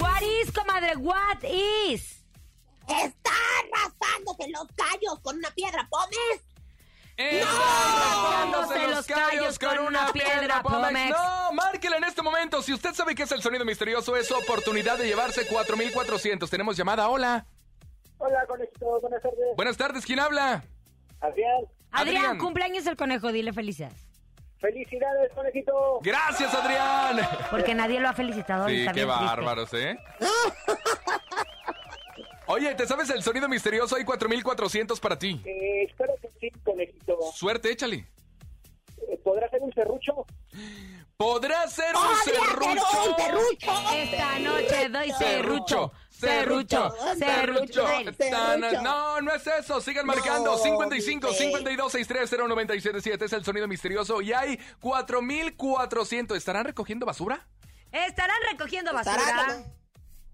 What 0.01 0.21
is, 0.21 0.51
comadre? 0.51 0.95
What 0.97 1.43
is? 1.43 2.23
Está 2.87 3.31
arrasándose 3.59 4.49
los 4.49 4.67
callos 4.75 5.19
con 5.21 5.37
una 5.37 5.51
piedra. 5.51 5.87
¿Pomes? 5.89 6.41
Arrasándose 7.17 8.87
los 8.87 9.05
callos 9.05 9.59
con 9.59 9.79
una 9.79 10.11
piedra, 10.11 10.63
Pomex. 10.63 11.11
No, 11.11 11.53
márquela 11.53 11.97
en 11.97 12.05
este 12.05 12.21
momento. 12.21 12.61
Si 12.61 12.73
usted 12.73 12.93
sabe 12.93 13.13
qué 13.15 13.23
es 13.23 13.31
el 13.31 13.41
sonido 13.41 13.63
misterioso, 13.65 14.15
es 14.15 14.27
su 14.27 14.35
oportunidad 14.35 14.97
de 14.97 15.05
llevarse 15.05 15.45
4400. 15.45 16.49
Tenemos 16.49 16.75
llamada. 16.75 17.09
Hola. 17.09 17.45
Hola, 18.17 18.45
conejito, 18.47 18.99
buenas 19.01 19.21
tardes. 19.21 19.55
Buenas 19.55 19.77
tardes. 19.77 20.05
¿Quién 20.05 20.19
habla? 20.19 20.63
Adrián, 21.19 21.51
Adrián, 21.91 22.17
Adrián. 22.17 22.37
cumpleaños 22.37 22.85
el 22.87 22.95
conejo, 22.95 23.31
dile 23.31 23.53
felicidades. 23.53 24.10
Felicidades, 24.61 25.31
conejito. 25.33 25.99
Gracias, 26.01 26.53
Adrián. 26.53 27.19
Porque 27.49 27.73
nadie 27.75 27.99
lo 27.99 28.09
ha 28.09 28.13
felicitado. 28.13 28.67
Sí, 28.67 28.77
qué 28.85 28.91
triste. 28.91 29.05
bárbaros, 29.05 29.73
¿eh? 29.73 29.97
Oye, 32.47 32.75
¿te 32.75 32.85
sabes 32.85 33.09
el 33.09 33.23
sonido 33.23 33.47
misterioso? 33.47 33.95
Hay 33.95 34.03
4400 34.03 34.99
para 34.99 35.17
ti. 35.17 35.41
Eh, 35.45 35.85
espero 35.89 36.13
que 36.21 36.29
sí, 36.39 36.51
conejito. 36.63 37.17
Suerte, 37.33 37.71
échale. 37.71 38.07
Eh, 39.09 39.17
¿Podrá 39.23 39.49
ser 39.49 39.61
un 39.61 39.73
serrucho? 39.73 40.25
¿Podrá 41.15 41.67
ser 41.67 41.95
un 41.95 42.01
¡Podría 42.01 42.23
ser 42.23 42.35
serrucho? 42.35 43.09
un 43.09 43.15
serrucho! 43.15 43.71
Esta 43.93 44.39
noche 44.39 44.89
doy 44.89 45.11
serrucho. 45.11 45.93
Serrucho, 46.21 46.95
serrucho. 47.17 47.87
No, 48.83 49.21
no 49.21 49.33
es 49.33 49.45
eso. 49.47 49.81
Sigan 49.81 50.05
marcando. 50.05 50.51
No, 50.51 50.57
55 50.57 51.27
hombre. 51.27 51.45
52 51.45 51.91
630 51.91 52.47
977 52.47 53.25
es 53.25 53.33
el 53.33 53.43
sonido 53.45 53.67
misterioso. 53.67 54.21
Y 54.21 54.33
hay 54.33 54.57
4400. 54.79 56.37
¿Estarán 56.37 56.65
recogiendo 56.65 57.05
basura? 57.05 57.47
Estarán 57.91 58.37
recogiendo 58.49 58.93
basura. 58.93 59.17
Estarán 59.17 59.65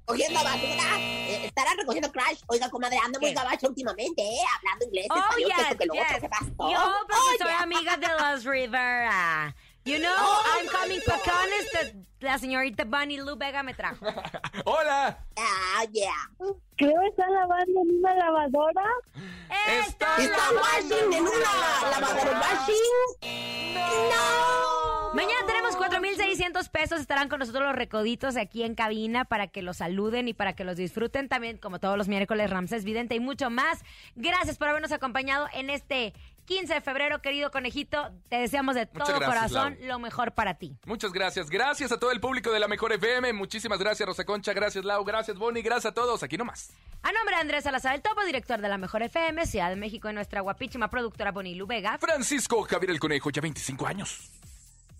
cogiendo 0.06 0.43
basura. 0.43 1.00
eh, 1.00 1.45
estarán 1.45 1.78
recogiendo 1.78 2.12
crash. 2.12 2.39
Oiga, 2.47 2.69
comadre, 2.69 2.97
anda 3.04 3.19
muy 3.19 3.34
gabacho 3.34 3.67
últimamente, 3.67 4.21
¿eh? 4.21 4.38
Hablando 4.58 4.86
inglés, 4.86 5.08
Oh, 5.10 5.15
español, 5.17 5.38
que 5.38 5.45
yes, 5.56 5.60
esto, 5.65 5.78
que 5.78 5.86
lo 5.86 5.93
otro, 5.93 6.06
yes. 6.08 6.19
que 6.21 6.28
bastó. 6.28 6.71
Yo, 6.71 6.93
porque 7.08 7.38
soy 7.39 7.47
Oye. 7.47 7.63
amiga 7.63 7.97
de 7.97 8.08
los 8.34 8.43
Rivera. 8.45 9.56
You 9.88 10.00
know, 10.00 10.13
Oh, 10.17 10.43
I'm 10.60 10.67
coming 10.67 11.00
that 11.06 11.93
la 12.19 12.38
señorita 12.38 12.84
Bunny 12.84 13.17
Lou 13.17 13.38
Vega 13.38 13.63
me 13.63 13.73
trajo. 13.73 14.06
¡Hola! 14.65 15.17
Ah, 15.38 15.86
yeah. 15.93 16.12
Creo 16.76 17.00
que 17.00 17.08
está 17.08 17.30
lavando 17.30 17.82
en 17.82 17.97
una 18.00 18.15
lavadora. 18.15 18.84
Está 19.88 20.17
Está 20.17 20.41
washing 20.52 21.13
en 21.13 21.21
una 21.21 22.00
lavadora 22.02 22.41
washing. 22.41 23.30
No. 24.10 25.13
Mañana 25.13 25.45
tenemos 25.47 25.78
4,600 25.78 26.69
pesos. 26.69 27.00
Estarán 27.00 27.30
con 27.30 27.39
nosotros 27.39 27.65
los 27.65 27.76
recoditos 27.76 28.36
aquí 28.36 28.63
en 28.63 28.76
cabina 28.76 29.23
para 29.26 29.47
que 29.47 29.62
los 29.62 29.78
saluden 29.78 30.28
y 30.28 30.34
para 30.34 30.54
que 30.54 30.63
los 30.63 30.76
disfruten. 30.76 31.30
También, 31.30 31.58
como 31.58 31.80
todos 31.80 31.97
los 31.97 32.08
miércoles, 32.08 32.50
Ramses 32.50 32.84
Vidente 32.84 33.15
y 33.15 33.19
mucho 33.19 33.50
más. 33.50 33.84
Gracias 34.15 34.58
por 34.58 34.67
habernos 34.67 34.91
acompañado 34.91 35.47
en 35.54 35.69
este 35.69 36.13
15 36.47 36.73
de 36.75 36.81
febrero, 36.81 37.21
querido 37.21 37.51
conejito. 37.51 38.10
Te 38.29 38.38
deseamos 38.38 38.73
de 38.75 38.88
Muchas 38.93 39.07
todo 39.10 39.19
gracias, 39.19 39.51
corazón 39.51 39.77
Lau. 39.79 39.88
lo 39.89 39.99
mejor 39.99 40.31
para 40.33 40.53
ti. 40.53 40.77
Muchas 40.86 41.12
gracias. 41.12 41.49
Gracias 41.49 41.91
a 41.91 41.99
todo 41.99 42.12
el 42.12 42.21
público 42.21 42.51
de 42.51 42.60
la 42.60 42.69
Mejor 42.69 42.93
FM. 42.93 43.33
Muchísimas 43.33 43.79
gracias, 43.79 44.07
Rosa 44.07 44.23
Concha. 44.25 44.53
Gracias, 44.53 44.86
Lau. 44.86 45.03
Gracias, 45.03 45.38
Bonnie. 45.38 45.62
Gracias 45.62 45.91
a 45.91 45.93
todos. 45.93 46.23
Aquí 46.23 46.38
nomás. 46.38 46.71
A 47.03 47.12
nombre 47.12 47.36
de 47.36 47.41
Andrés 47.41 47.65
Salazar, 47.65 47.95
el 47.95 48.01
topo 48.01 48.23
director 48.23 48.62
de 48.62 48.69
la 48.69 48.77
Mejor 48.77 49.03
FM, 49.03 49.45
Ciudad 49.45 49.69
de 49.69 49.75
México, 49.75 50.10
y 50.10 50.13
nuestra 50.13 50.39
guapísima 50.41 50.89
productora 50.89 51.31
Bonnie 51.33 51.53
Lu 51.55 51.67
Vega. 51.67 51.97
Francisco 51.99 52.63
Javier 52.63 52.91
el 52.91 52.99
Conejo, 52.99 53.29
ya 53.29 53.41
25 53.41 53.86
años. 53.86 54.31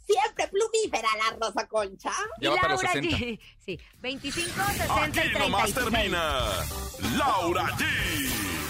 Siempre 0.06 0.48
plumífera 0.50 1.08
la 1.18 1.38
Rosa 1.48 1.68
Concha. 1.68 2.12
Ya 2.42 2.50
va 2.52 2.58
para 2.58 2.74
los 2.74 2.82
60. 2.82 3.18
G. 3.18 3.40
Sí, 3.66 3.80
25, 4.02 4.50
60 4.52 5.26
y 5.26 5.28
Aquí 5.30 5.40
nomás 5.40 5.74
36. 5.74 5.76
termina 5.76 6.46
Laura 7.18 7.64
G, 7.78 7.86